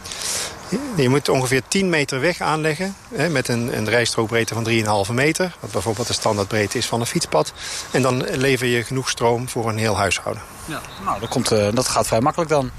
Je 0.96 1.10
moet 1.10 1.30
ongeveer 1.30 1.62
10 1.68 1.89
meter 1.89 2.20
weg 2.20 2.42
aanleggen 2.42 2.96
hè, 3.13 3.30
met 3.30 3.48
een, 3.48 3.77
een 3.77 3.89
rijstrookbreedte 3.89 4.53
van 4.53 5.06
3,5 5.08 5.13
meter. 5.13 5.56
Wat 5.60 5.72
bijvoorbeeld 5.72 6.08
de 6.08 6.13
standaardbreedte 6.13 6.77
is 6.77 6.86
van 6.86 7.00
een 7.00 7.06
fietspad. 7.06 7.53
En 7.92 8.01
dan 8.01 8.24
lever 8.32 8.68
je 8.68 8.84
genoeg 8.84 9.10
stroom 9.10 9.50
voor 9.50 9.70
een 9.70 9.77
heel 9.77 9.98
huishouden. 9.98 10.44
Ja, 10.65 10.82
nou, 11.06 11.20
dat, 11.20 11.30
komt, 11.30 11.51
uh, 11.51 11.68
dat 11.74 11.88
gaat 11.88 12.08
vrij 12.08 12.22
makkelijk 12.22 12.50
dan. 12.50 12.72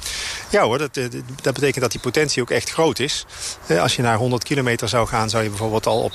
Ja 0.48 0.62
hoor, 0.62 0.78
dat, 0.78 0.94
dat 1.42 1.54
betekent 1.54 1.80
dat 1.80 1.90
die 1.92 2.00
potentie 2.00 2.42
ook 2.42 2.50
echt 2.50 2.70
groot 2.70 2.98
is. 2.98 3.26
Als 3.80 3.96
je 3.96 4.02
naar 4.02 4.16
100 4.16 4.44
kilometer 4.44 4.88
zou 4.88 5.06
gaan, 5.06 5.30
zou 5.30 5.42
je 5.42 5.48
bijvoorbeeld 5.48 5.86
al 5.86 6.02
op 6.02 6.12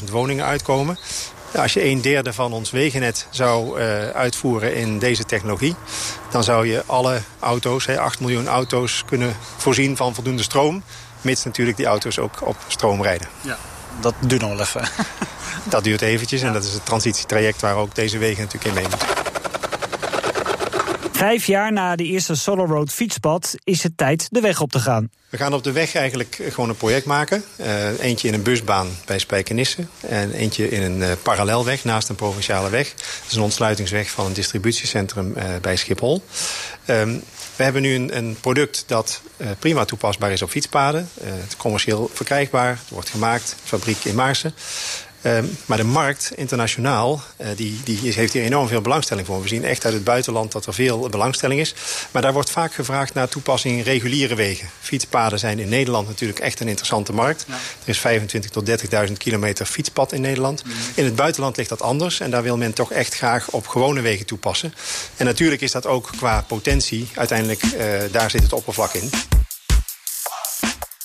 12.000 0.00 0.10
woningen 0.10 0.44
uitkomen. 0.44 0.98
Als 1.56 1.72
je 1.72 1.84
een 1.84 2.00
derde 2.00 2.32
van 2.32 2.52
ons 2.52 2.70
wegennet 2.70 3.26
zou 3.30 3.80
uh, 3.80 4.08
uitvoeren 4.08 4.74
in 4.74 4.98
deze 4.98 5.24
technologie... 5.24 5.74
dan 6.30 6.44
zou 6.44 6.66
je 6.66 6.82
alle 6.86 7.20
auto's, 7.38 7.86
hè, 7.86 8.00
8 8.00 8.20
miljoen 8.20 8.48
auto's, 8.48 9.02
kunnen 9.06 9.36
voorzien 9.56 9.96
van 9.96 10.14
voldoende 10.14 10.42
stroom. 10.42 10.82
Mits 11.20 11.44
natuurlijk 11.44 11.76
die 11.76 11.86
auto's 11.86 12.18
ook 12.18 12.46
op 12.46 12.56
stroom 12.66 13.02
rijden. 13.02 13.28
Ja, 13.40 13.58
dat 14.00 14.14
duurt 14.20 14.40
nog 14.40 14.50
wel 14.50 14.60
even. 14.60 14.88
dat 15.64 15.84
duurt 15.84 16.02
eventjes 16.02 16.42
en 16.42 16.52
dat 16.52 16.64
is 16.64 16.72
het 16.72 16.86
transitietraject 16.86 17.60
waar 17.60 17.76
ook 17.76 17.94
deze 17.94 18.18
wegen 18.18 18.42
natuurlijk 18.42 18.76
in 18.76 18.82
mee 18.82 18.88
moeten. 18.90 19.17
Vijf 21.18 21.46
jaar 21.46 21.72
na 21.72 21.96
de 21.96 22.04
eerste 22.04 22.34
Solar 22.34 22.68
Road 22.68 22.90
fietspad 22.90 23.54
is 23.64 23.82
het 23.82 23.96
tijd 23.96 24.26
de 24.30 24.40
weg 24.40 24.60
op 24.60 24.70
te 24.70 24.78
gaan. 24.78 25.10
We 25.28 25.36
gaan 25.36 25.54
op 25.54 25.64
de 25.64 25.72
weg 25.72 25.94
eigenlijk 25.94 26.40
gewoon 26.48 26.68
een 26.68 26.76
project 26.76 27.06
maken. 27.06 27.44
Uh, 27.60 28.00
eentje 28.00 28.28
in 28.28 28.34
een 28.34 28.42
busbaan 28.42 28.88
bij 29.06 29.18
Spijkenisse. 29.18 29.86
En 30.00 30.32
eentje 30.32 30.70
in 30.70 30.82
een 30.82 30.98
uh, 30.98 31.12
parallelweg 31.22 31.84
naast 31.84 32.08
een 32.08 32.14
provinciale 32.14 32.70
weg. 32.70 32.94
Dat 32.94 33.30
is 33.30 33.36
een 33.36 33.42
ontsluitingsweg 33.42 34.10
van 34.10 34.26
een 34.26 34.32
distributiecentrum 34.32 35.34
uh, 35.36 35.44
bij 35.60 35.76
Schiphol. 35.76 36.22
Um, 36.86 37.22
we 37.56 37.62
hebben 37.62 37.82
nu 37.82 37.94
een, 37.94 38.16
een 38.16 38.36
product 38.40 38.84
dat 38.86 39.22
prima 39.58 39.84
toepasbaar 39.84 40.32
is 40.32 40.42
op 40.42 40.50
fietspaden. 40.50 41.08
het 41.22 41.48
is 41.48 41.56
commercieel 41.56 42.10
verkrijgbaar. 42.12 42.78
Wordt 42.88 43.08
gemaakt, 43.08 43.56
fabriek 43.64 44.04
in 44.04 44.14
Maarsen. 44.14 44.54
Uh, 45.22 45.38
maar 45.66 45.76
de 45.76 45.84
markt 45.84 46.32
internationaal 46.36 47.22
uh, 47.40 47.46
die, 47.56 47.80
die 47.84 48.12
heeft 48.12 48.32
hier 48.32 48.42
enorm 48.42 48.68
veel 48.68 48.80
belangstelling 48.80 49.26
voor. 49.26 49.42
We 49.42 49.48
zien 49.48 49.64
echt 49.64 49.84
uit 49.84 49.94
het 49.94 50.04
buitenland 50.04 50.52
dat 50.52 50.66
er 50.66 50.74
veel 50.74 51.08
belangstelling 51.08 51.60
is. 51.60 51.74
Maar 52.10 52.22
daar 52.22 52.32
wordt 52.32 52.50
vaak 52.50 52.74
gevraagd 52.74 53.14
naar 53.14 53.28
toepassing 53.28 53.76
in 53.76 53.82
reguliere 53.82 54.34
wegen. 54.34 54.68
Fietspaden 54.80 55.38
zijn 55.38 55.58
in 55.58 55.68
Nederland 55.68 56.08
natuurlijk 56.08 56.38
echt 56.38 56.60
een 56.60 56.68
interessante 56.68 57.12
markt. 57.12 57.44
Ja. 57.48 57.54
Er 57.54 57.88
is 57.88 57.98
25 57.98 58.50
tot 58.50 58.70
30.000 59.08 59.12
kilometer 59.16 59.66
fietspad 59.66 60.12
in 60.12 60.20
Nederland. 60.20 60.64
Mm. 60.64 60.72
In 60.94 61.04
het 61.04 61.16
buitenland 61.16 61.56
ligt 61.56 61.68
dat 61.68 61.82
anders. 61.82 62.20
En 62.20 62.30
daar 62.30 62.42
wil 62.42 62.56
men 62.56 62.72
toch 62.72 62.92
echt 62.92 63.14
graag 63.14 63.50
op 63.50 63.66
gewone 63.66 64.00
wegen 64.00 64.26
toepassen. 64.26 64.74
En 65.16 65.26
natuurlijk 65.26 65.60
is 65.60 65.72
dat 65.72 65.86
ook 65.86 66.10
qua 66.16 66.44
potentie 66.46 67.08
uiteindelijk, 67.14 67.62
uh, 67.62 67.72
daar 68.12 68.30
zit 68.30 68.42
het 68.42 68.52
oppervlak 68.52 68.92
in. 68.92 69.10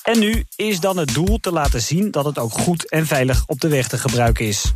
En 0.04 0.20
nu 0.20 0.46
is 0.56 0.80
dan 0.80 0.98
het 0.98 1.14
doel 1.14 1.40
te 1.40 1.52
laten 1.52 1.82
zien 1.82 2.12
dat 2.12 2.26
het 2.26 2.38
ook 2.38 2.52
goed 2.52 2.90
en 2.90 3.06
veilig 3.08 3.44
op 3.48 3.62
de 3.62 3.68
weg 3.68 3.88
te 3.88 3.98
gebruiken 3.98 4.46
is. 4.46 4.74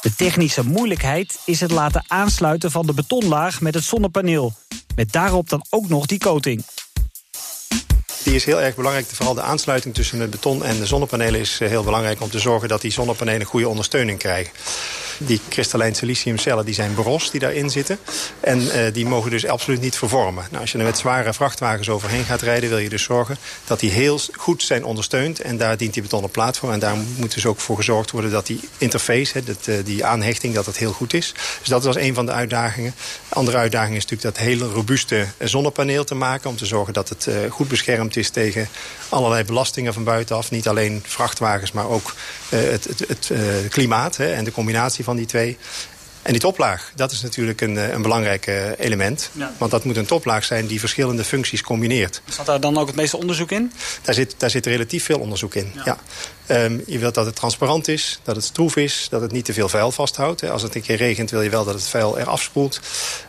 De 0.00 0.14
technische 0.14 0.64
moeilijkheid 0.64 1.38
is 1.44 1.60
het 1.60 1.70
laten 1.70 2.04
aansluiten 2.06 2.70
van 2.70 2.86
de 2.86 2.94
betonlaag 2.94 3.60
met 3.60 3.74
het 3.74 3.84
zonnepaneel. 3.84 4.52
Met 4.94 5.12
daarop 5.12 5.48
dan 5.48 5.66
ook 5.70 5.88
nog 5.88 6.06
die 6.06 6.18
coating. 6.18 6.64
Die 8.22 8.34
is 8.34 8.44
heel 8.44 8.60
erg 8.60 8.74
belangrijk. 8.74 9.06
Vooral 9.06 9.34
de 9.34 9.42
aansluiting 9.42 9.94
tussen 9.94 10.20
het 10.20 10.30
beton 10.30 10.64
en 10.64 10.78
de 10.78 10.86
zonnepanelen 10.86 11.40
is 11.40 11.58
heel 11.58 11.84
belangrijk... 11.84 12.20
om 12.20 12.30
te 12.30 12.38
zorgen 12.38 12.68
dat 12.68 12.80
die 12.80 12.92
zonnepanelen 12.92 13.46
goede 13.46 13.68
ondersteuning 13.68 14.18
krijgen. 14.18 14.52
Die 15.18 15.40
kristallijn 15.48 15.94
siliciumcellen 15.94 16.64
die 16.64 16.74
zijn 16.74 16.94
bros 16.94 17.30
die 17.30 17.40
daarin 17.40 17.70
zitten. 17.70 17.98
En 18.40 18.62
uh, 18.62 18.72
die 18.92 19.06
mogen 19.06 19.30
dus 19.30 19.46
absoluut 19.46 19.80
niet 19.80 19.96
vervormen. 19.96 20.44
Nou, 20.50 20.60
als 20.60 20.72
je 20.72 20.78
er 20.78 20.84
met 20.84 20.98
zware 20.98 21.32
vrachtwagens 21.32 21.88
overheen 21.88 22.24
gaat 22.24 22.42
rijden... 22.42 22.68
wil 22.68 22.78
je 22.78 22.88
dus 22.88 23.02
zorgen 23.02 23.36
dat 23.64 23.80
die 23.80 23.90
heel 23.90 24.20
goed 24.32 24.62
zijn 24.62 24.84
ondersteund. 24.84 25.40
En 25.40 25.56
daar 25.56 25.76
dient 25.76 25.92
die 25.92 26.02
betonnen 26.02 26.30
plaat 26.30 26.56
voor. 26.56 26.72
En 26.72 26.78
daar 26.78 26.96
moet 27.16 27.34
dus 27.34 27.46
ook 27.46 27.60
voor 27.60 27.76
gezorgd 27.76 28.10
worden 28.10 28.30
dat 28.30 28.46
die 28.46 28.60
interface... 28.78 29.44
Dat, 29.44 29.66
uh, 29.66 29.76
die 29.84 30.04
aanhechting, 30.04 30.54
dat 30.54 30.66
het 30.66 30.76
heel 30.76 30.92
goed 30.92 31.14
is. 31.14 31.34
Dus 31.58 31.68
dat 31.68 31.84
was 31.84 31.96
een 31.96 32.14
van 32.14 32.26
de 32.26 32.32
uitdagingen. 32.32 32.94
De 33.28 33.34
andere 33.34 33.56
uitdaging 33.56 33.96
is 33.96 34.02
natuurlijk 34.02 34.36
dat 34.36 34.46
hele 34.46 34.64
robuuste 34.64 35.26
zonnepaneel 35.38 36.04
te 36.04 36.14
maken... 36.14 36.50
om 36.50 36.56
te 36.56 36.66
zorgen 36.66 36.92
dat 36.92 37.08
het 37.08 37.26
uh, 37.28 37.34
goed 37.50 37.68
beschermd 37.68 38.16
is 38.16 38.30
tegen 38.30 38.68
allerlei 39.08 39.44
belastingen 39.44 39.92
van 39.92 40.04
buitenaf. 40.04 40.50
Niet 40.50 40.68
alleen 40.68 41.02
vrachtwagens, 41.06 41.72
maar 41.72 41.88
ook 41.88 42.14
het, 42.48 42.84
het, 42.84 43.04
het 43.08 43.32
klimaat 43.68 44.18
en 44.18 44.44
de 44.44 44.52
combinatie 44.52 45.04
van 45.06 45.16
die 45.16 45.26
twee. 45.26 45.58
En 46.22 46.32
die 46.32 46.40
toplaag, 46.40 46.92
dat 46.94 47.12
is 47.12 47.22
natuurlijk 47.22 47.60
een, 47.60 47.76
een 47.76 48.02
belangrijk 48.02 48.74
element. 48.78 49.30
Ja. 49.32 49.52
Want 49.58 49.70
dat 49.70 49.84
moet 49.84 49.96
een 49.96 50.06
toplaag 50.06 50.44
zijn 50.44 50.66
die 50.66 50.80
verschillende 50.80 51.24
functies 51.24 51.62
combineert. 51.62 52.22
Zat 52.28 52.46
daar 52.46 52.60
dan 52.60 52.78
ook 52.78 52.86
het 52.86 52.96
meeste 52.96 53.16
onderzoek 53.16 53.50
in? 53.50 53.72
Daar 54.02 54.14
zit, 54.14 54.34
daar 54.38 54.50
zit 54.50 54.66
relatief 54.66 55.04
veel 55.04 55.18
onderzoek 55.18 55.54
in, 55.54 55.72
ja. 55.84 55.98
Um, 56.48 56.82
je 56.86 56.98
wilt 56.98 57.14
dat 57.14 57.26
het 57.26 57.36
transparant 57.36 57.88
is, 57.88 58.20
dat 58.22 58.36
het 58.36 58.44
stroef 58.44 58.76
is, 58.76 59.06
dat 59.10 59.20
het 59.20 59.32
niet 59.32 59.44
te 59.44 59.52
veel 59.52 59.68
vuil 59.68 59.92
vasthoudt. 59.92 60.50
Als 60.50 60.62
het 60.62 60.74
een 60.74 60.82
keer 60.82 60.96
regent 60.96 61.30
wil 61.30 61.42
je 61.42 61.50
wel 61.50 61.64
dat 61.64 61.74
het 61.74 61.88
vuil 61.88 62.18
eraf 62.18 62.42
spoelt. 62.42 62.80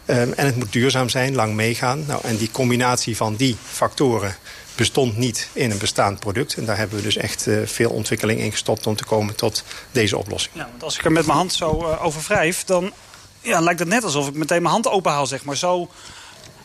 Um, 0.05 0.33
en 0.33 0.45
het 0.45 0.55
moet 0.55 0.71
duurzaam 0.71 1.09
zijn, 1.09 1.35
lang 1.35 1.53
meegaan. 1.53 2.03
Nou, 2.07 2.21
en 2.23 2.37
die 2.37 2.51
combinatie 2.51 3.15
van 3.15 3.35
die 3.35 3.57
factoren 3.71 4.35
bestond 4.77 5.17
niet 5.17 5.49
in 5.53 5.71
een 5.71 5.77
bestaand 5.77 6.19
product. 6.19 6.53
En 6.55 6.65
daar 6.65 6.77
hebben 6.77 6.97
we 6.97 7.03
dus 7.03 7.17
echt 7.17 7.47
uh, 7.47 7.65
veel 7.65 7.89
ontwikkeling 7.89 8.39
in 8.39 8.51
gestopt 8.51 8.87
om 8.87 8.95
te 8.95 9.03
komen 9.03 9.35
tot 9.35 9.63
deze 9.91 10.17
oplossing. 10.17 10.55
Ja, 10.55 10.67
want 10.71 10.83
als 10.83 10.97
ik 10.97 11.05
er 11.05 11.11
met 11.11 11.25
mijn 11.25 11.37
hand 11.37 11.53
zo 11.53 11.81
uh, 11.81 12.05
over 12.05 12.21
wrijf, 12.21 12.63
dan 12.63 12.91
ja, 13.41 13.59
lijkt 13.59 13.79
het 13.79 13.87
net 13.87 14.03
alsof 14.03 14.27
ik 14.27 14.33
meteen 14.33 14.61
mijn 14.61 14.73
hand 14.73 14.87
openhaal, 14.87 15.27
zeg 15.27 15.43
maar. 15.43 15.57
Zo, 15.57 15.89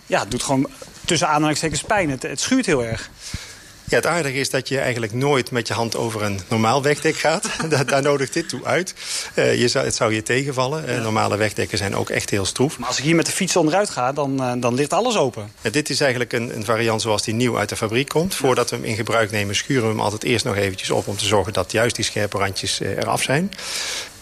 ja, 0.07 0.21
het 0.21 0.31
doet 0.31 0.43
gewoon 0.43 0.71
tussen 1.05 1.29
aanhalingstekens 1.29 1.83
pijn. 1.83 2.11
Het 2.11 2.41
schuurt 2.41 2.67
heel 2.67 2.85
erg. 2.85 3.11
Ja, 3.85 3.97
het 3.97 4.07
aardige 4.07 4.39
is 4.39 4.51
dat 4.51 4.69
je 4.69 4.79
eigenlijk 4.79 5.13
nooit 5.13 5.51
met 5.51 5.69
je 5.69 5.75
hand 5.75 5.97
over 5.97 6.23
een 6.23 6.41
normaal 6.49 6.83
wegdek 6.83 7.17
gaat. 7.17 7.49
daar, 7.69 7.87
daar 7.87 8.03
nodigt 8.03 8.33
dit 8.33 8.49
toe 8.49 8.65
uit. 8.65 8.95
Uh, 9.35 9.61
je 9.61 9.69
zou, 9.69 9.85
het 9.85 9.95
zou 9.95 10.15
je 10.15 10.23
tegenvallen. 10.23 10.89
Uh, 10.89 11.03
normale 11.03 11.37
wegdekken 11.37 11.79
zijn 11.79 11.97
ook 11.97 12.11
echt 12.11 12.31
heel 12.31 12.45
stroef. 12.45 12.79
Maar 12.79 12.89
als 12.89 12.99
ik 12.99 13.05
hier 13.05 13.15
met 13.15 13.27
de 13.27 13.33
fiets 13.33 13.57
onderuit 13.57 13.91
ga, 13.91 14.13
dan, 14.13 14.43
uh, 14.43 14.53
dan 14.57 14.75
ligt 14.75 14.93
alles 14.93 15.17
open. 15.17 15.53
Dit 15.71 15.91
is 15.91 16.01
eigenlijk 16.01 16.33
een, 16.33 16.57
een, 16.57 16.65
variant 16.65 17.03
zoals 17.03 17.23
die 17.23 17.35
nieuw 17.35 17.59
uit 17.59 17.69
de 17.69 17.77
fabriek 17.77 18.09
komt. 18.09 18.35
Voordat 18.35 18.71
we 18.71 18.77
hem 18.77 18.85
in 18.85 18.97
gebruik 18.97 19.31
nemen, 19.31 19.55
schuren 19.55 19.83
we 19.83 19.89
hem 19.89 20.01
altijd 20.01 20.25
eerst 20.25 20.45
nog 20.45 20.57
eventjes 20.57 20.91
op... 20.91 21.07
om 21.07 21.17
te 21.17 21.27
zorgen 21.27 21.53
dat 21.53 21.73
juist 21.73 21.97
die 21.97 22.05
scherpe 22.05 22.39
randjes 22.39 22.81
eraf 22.81 23.23
zijn. 23.23 23.53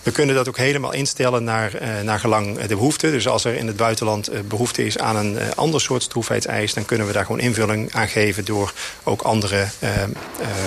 We 0.02 0.10
kunnen 0.10 0.34
dat 0.34 0.48
ook 0.48 0.56
helemaal 0.56 0.92
instellen 0.92 1.44
naar, 1.44 1.82
uh, 1.82 2.00
naar 2.00 2.18
gelang 2.18 2.58
de 2.58 2.74
behoefte. 2.74 3.10
Dus 3.10 3.28
als 3.28 3.44
er 3.44 3.54
in 3.54 3.66
het 3.66 3.76
buitenland 3.76 4.32
uh, 4.32 4.40
behoefte 4.40 4.86
is 4.86 4.98
aan 4.98 5.16
een 5.16 5.32
uh, 5.32 5.42
ander 5.54 5.80
soort 5.80 6.02
stroefheidseis... 6.02 6.74
dan 6.74 6.84
kunnen 6.84 7.06
we 7.06 7.12
daar 7.12 7.24
gewoon 7.24 7.40
invulling 7.40 7.94
aan 7.94 8.08
geven... 8.08 8.44
door 8.44 8.72
ook 9.02 9.22
andere 9.22 9.66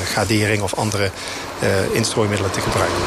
gradering 0.05 0.61
of 0.61 0.75
andere 0.75 1.11
instrooimiddelen 1.91 2.51
te 2.51 2.59
gebruiken. 2.59 2.97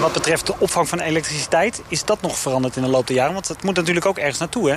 Wat 0.00 0.12
betreft 0.12 0.46
de 0.46 0.54
opvang 0.58 0.88
van 0.88 1.00
elektriciteit, 1.00 1.82
is 1.88 2.04
dat 2.04 2.20
nog 2.20 2.38
veranderd 2.38 2.76
in 2.76 2.82
de 2.82 2.88
loop 2.88 3.06
der 3.06 3.16
jaren? 3.16 3.32
Want 3.32 3.48
het 3.48 3.62
moet 3.62 3.76
natuurlijk 3.76 4.06
ook 4.06 4.18
ergens 4.18 4.38
naartoe, 4.38 4.70
hè? 4.70 4.76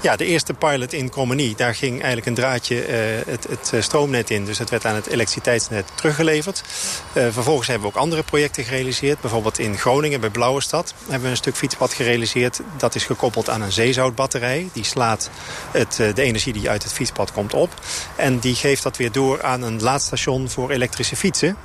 Ja, 0.00 0.16
de 0.16 0.24
eerste 0.24 0.54
pilot 0.54 0.92
in 0.92 1.10
Cromenie, 1.10 1.56
daar 1.56 1.74
ging 1.74 1.92
eigenlijk 1.92 2.26
een 2.26 2.34
draadje 2.34 2.88
uh, 2.88 2.94
het, 3.26 3.46
het, 3.48 3.84
stroomnet 3.84 4.30
in. 4.30 4.44
Dus 4.44 4.58
het 4.58 4.70
werd 4.70 4.84
aan 4.84 4.94
het 4.94 5.06
elektriciteitsnet 5.06 5.86
teruggeleverd. 5.94 6.62
Uh, 7.12 7.26
vervolgens 7.30 7.68
hebben 7.68 7.88
we 7.88 7.94
ook 7.94 8.02
andere 8.02 8.22
projecten 8.22 8.64
gerealiseerd. 8.64 9.20
Bijvoorbeeld 9.20 9.58
in 9.58 9.78
Groningen, 9.78 10.20
bij 10.20 10.30
Blauwestad, 10.30 10.94
hebben 11.02 11.22
we 11.22 11.28
een 11.28 11.36
stuk 11.36 11.56
fietspad 11.56 11.92
gerealiseerd. 11.92 12.60
Dat 12.76 12.94
is 12.94 13.04
gekoppeld 13.04 13.50
aan 13.50 13.62
een 13.62 13.72
zeezoutbatterij. 13.72 14.68
Die 14.72 14.84
slaat 14.84 15.30
het, 15.70 15.94
de 15.96 16.22
energie 16.22 16.52
die 16.52 16.70
uit 16.70 16.82
het 16.82 16.92
fietspad 16.92 17.32
komt 17.32 17.54
op. 17.54 17.74
En 18.16 18.38
die 18.38 18.54
geeft 18.54 18.82
dat 18.82 18.96
weer 18.96 19.12
door 19.12 19.42
aan 19.42 19.62
een 19.62 19.82
laadstation 19.82 20.50
voor 20.50 20.70
elektrische 20.70 21.16
fietsen. 21.16 21.56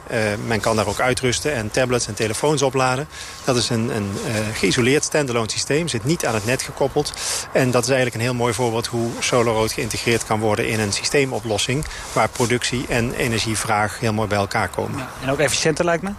men 0.45 0.59
kan 0.59 0.75
daar 0.75 0.87
ook 0.87 0.99
uitrusten 0.99 1.53
en 1.53 1.71
tablets 1.71 2.07
en 2.07 2.13
telefoons 2.13 2.61
opladen. 2.61 3.07
Dat 3.43 3.55
is 3.55 3.69
een, 3.69 3.95
een 3.95 4.11
geïsoleerd 4.53 5.03
standalone 5.03 5.49
systeem, 5.51 5.87
zit 5.87 6.03
niet 6.03 6.25
aan 6.25 6.33
het 6.33 6.45
net 6.45 6.61
gekoppeld. 6.61 7.13
En 7.53 7.71
dat 7.71 7.83
is 7.83 7.89
eigenlijk 7.89 8.15
een 8.15 8.20
heel 8.21 8.33
mooi 8.33 8.53
voorbeeld 8.53 8.87
hoe 8.87 9.11
SolarRoad 9.19 9.71
geïntegreerd 9.71 10.25
kan 10.25 10.39
worden 10.39 10.67
in 10.67 10.79
een 10.79 10.93
systeemoplossing. 10.93 11.85
Waar 12.13 12.29
productie 12.29 12.85
en 12.87 13.13
energievraag 13.13 13.99
heel 13.99 14.13
mooi 14.13 14.27
bij 14.27 14.37
elkaar 14.37 14.69
komen. 14.69 14.97
Ja, 14.97 15.09
en 15.21 15.29
ook 15.29 15.39
efficiënter 15.39 15.85
lijkt 15.85 16.03
me? 16.03 16.11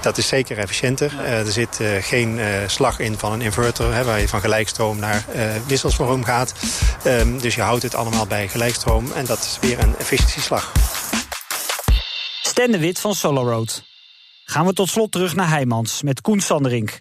Dat 0.00 0.18
is 0.18 0.28
zeker 0.28 0.58
efficiënter. 0.58 1.12
Ja. 1.14 1.22
Uh, 1.22 1.46
er 1.46 1.52
zit 1.52 1.78
uh, 1.80 2.02
geen 2.02 2.38
uh, 2.38 2.46
slag 2.66 2.98
in 2.98 3.18
van 3.18 3.32
een 3.32 3.40
inverter 3.40 3.94
hè, 3.94 4.04
waar 4.04 4.20
je 4.20 4.28
van 4.28 4.40
gelijkstroom 4.40 4.98
naar 4.98 5.24
wisselstroom 5.66 6.24
gaat. 6.24 6.52
Um, 7.04 7.40
dus 7.40 7.54
je 7.54 7.62
houdt 7.62 7.82
het 7.82 7.94
allemaal 7.94 8.26
bij 8.26 8.48
gelijkstroom 8.48 9.12
en 9.12 9.24
dat 9.24 9.38
is 9.38 9.58
weer 9.60 9.78
een 9.78 9.96
efficiëntieslag. 9.98 10.72
Stan 12.42 12.70
de 12.70 12.78
Wit 12.78 13.00
van 13.00 13.14
SolarRoad. 13.14 13.82
Gaan 14.44 14.66
we 14.66 14.72
tot 14.72 14.88
slot 14.88 15.12
terug 15.12 15.34
naar 15.34 15.48
Heijmans 15.48 16.02
met 16.02 16.20
Koen 16.20 16.40
Sanderink. 16.40 17.00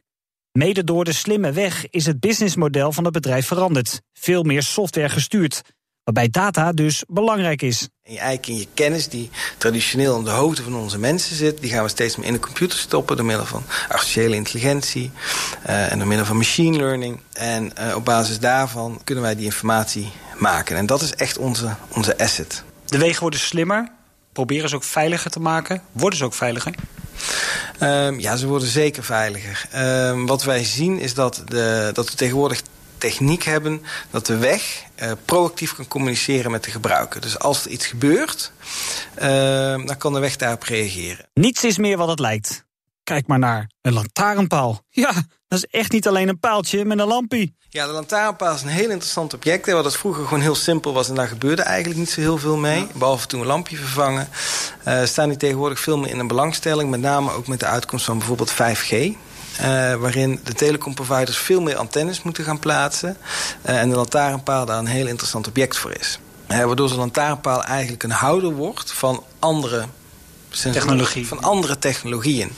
Mede 0.57 0.83
door 0.83 1.03
de 1.03 1.13
slimme 1.13 1.51
weg 1.51 1.89
is 1.89 2.05
het 2.05 2.19
businessmodel 2.19 2.91
van 2.91 3.03
het 3.03 3.13
bedrijf 3.13 3.47
veranderd. 3.47 4.01
Veel 4.13 4.43
meer 4.43 4.63
software 4.63 5.09
gestuurd. 5.09 5.61
Waarbij 6.03 6.29
data 6.29 6.71
dus 6.71 7.03
belangrijk 7.07 7.61
is. 7.61 7.89
En 8.03 8.13
je 8.13 8.37
in 8.41 8.57
je 8.57 8.67
kennis 8.73 9.07
die 9.07 9.29
traditioneel 9.57 10.15
aan 10.15 10.23
de 10.23 10.29
hoogte 10.29 10.63
van 10.63 10.75
onze 10.75 10.99
mensen 10.99 11.35
zit... 11.35 11.61
die 11.61 11.69
gaan 11.69 11.83
we 11.83 11.89
steeds 11.89 12.15
meer 12.15 12.25
in 12.25 12.33
de 12.33 12.39
computer 12.39 12.77
stoppen... 12.77 13.17
door 13.17 13.25
middel 13.25 13.45
van 13.45 13.63
artificiële 13.89 14.35
intelligentie 14.35 15.11
uh, 15.67 15.91
en 15.91 15.97
door 15.97 16.07
middel 16.07 16.25
van 16.25 16.37
machine 16.37 16.77
learning. 16.77 17.19
En 17.33 17.71
uh, 17.79 17.95
op 17.95 18.05
basis 18.05 18.39
daarvan 18.39 19.01
kunnen 19.03 19.23
wij 19.23 19.35
die 19.35 19.45
informatie 19.45 20.11
maken. 20.37 20.77
En 20.77 20.85
dat 20.85 21.01
is 21.01 21.13
echt 21.13 21.37
onze, 21.37 21.75
onze 21.93 22.17
asset. 22.17 22.63
De 22.85 22.97
wegen 22.97 23.21
worden 23.21 23.39
slimmer. 23.39 23.96
Proberen 24.37 24.69
ze 24.69 24.75
ook 24.75 24.83
veiliger 24.83 25.31
te 25.31 25.39
maken. 25.39 25.81
Worden 25.91 26.17
ze 26.17 26.25
ook 26.25 26.33
veiliger? 26.33 26.75
Um, 27.79 28.19
ja, 28.19 28.35
ze 28.35 28.47
worden 28.47 28.67
zeker 28.67 29.03
veiliger. 29.03 29.65
Um, 29.75 30.25
wat 30.25 30.43
wij 30.43 30.63
zien 30.63 30.99
is 30.99 31.13
dat, 31.13 31.41
de, 31.45 31.89
dat 31.93 32.09
we 32.09 32.15
tegenwoordig 32.15 32.61
techniek 32.97 33.43
hebben... 33.43 33.81
dat 34.09 34.25
de 34.25 34.37
weg 34.37 34.83
uh, 35.03 35.11
proactief 35.25 35.75
kan 35.75 35.87
communiceren 35.87 36.51
met 36.51 36.63
de 36.63 36.71
gebruiker. 36.71 37.21
Dus 37.21 37.39
als 37.39 37.65
er 37.65 37.71
iets 37.71 37.85
gebeurt, 37.85 38.51
uh, 39.15 39.25
dan 39.85 39.97
kan 39.97 40.13
de 40.13 40.19
weg 40.19 40.35
daarop 40.35 40.63
reageren. 40.63 41.25
Niets 41.33 41.63
is 41.63 41.77
meer 41.77 41.97
wat 41.97 42.09
het 42.09 42.19
lijkt. 42.19 42.65
Kijk 43.03 43.27
maar 43.27 43.39
naar 43.39 43.69
een 43.81 43.93
lantaarnpaal. 43.93 44.83
Ja, 44.89 45.13
dat 45.47 45.57
is 45.59 45.79
echt 45.79 45.91
niet 45.91 46.07
alleen 46.07 46.27
een 46.27 46.39
paaltje 46.39 46.85
met 46.85 46.99
een 46.99 47.07
lampie. 47.07 47.55
Ja, 47.69 47.85
de 47.85 47.91
lantaarnpaal 47.91 48.55
is 48.55 48.61
een 48.61 48.67
heel 48.67 48.89
interessant 48.89 49.33
object. 49.33 49.65
Hè, 49.65 49.73
wat 49.73 49.85
het 49.85 49.97
vroeger 49.97 50.23
gewoon 50.23 50.41
heel 50.41 50.55
simpel 50.55 50.93
was 50.93 51.09
en 51.09 51.15
daar 51.15 51.27
gebeurde 51.27 51.61
eigenlijk 51.61 51.99
niet 51.99 52.09
zo 52.09 52.21
heel 52.21 52.37
veel 52.37 52.57
mee. 52.57 52.79
Ja. 52.79 52.87
Behalve 52.93 53.27
toen 53.27 53.39
een 53.39 53.45
lampje 53.45 53.77
vervangen. 53.77 54.29
Uh, 54.87 55.03
staan 55.03 55.29
die 55.29 55.37
tegenwoordig 55.37 55.79
veel 55.79 55.97
meer 55.97 56.09
in 56.09 56.19
een 56.19 56.27
belangstelling. 56.27 56.89
Met 56.89 57.01
name 57.01 57.31
ook 57.31 57.47
met 57.47 57.59
de 57.59 57.65
uitkomst 57.65 58.05
van 58.05 58.17
bijvoorbeeld 58.17 58.53
5G. 58.53 58.91
Uh, 58.91 59.15
waarin 59.95 60.39
de 60.43 60.53
telecomproviders 60.53 61.37
veel 61.37 61.61
meer 61.61 61.75
antennes 61.75 62.21
moeten 62.21 62.43
gaan 62.43 62.59
plaatsen. 62.59 63.17
Uh, 63.65 63.81
en 63.81 63.89
de 63.89 63.95
lantaarnpaal 63.95 64.65
daar 64.65 64.77
een 64.77 64.85
heel 64.85 65.07
interessant 65.07 65.47
object 65.47 65.77
voor 65.77 65.91
is. 65.99 66.19
Waardoor 66.47 66.89
zo'n 66.89 66.97
lantaarnpaal 66.97 67.63
eigenlijk 67.63 68.03
een 68.03 68.11
houder 68.11 68.53
wordt 68.53 68.91
van 68.91 69.23
andere 69.39 69.85
technologie. 70.61 71.27
van 71.27 71.41
andere 71.41 71.79
technologieën. 71.79 72.51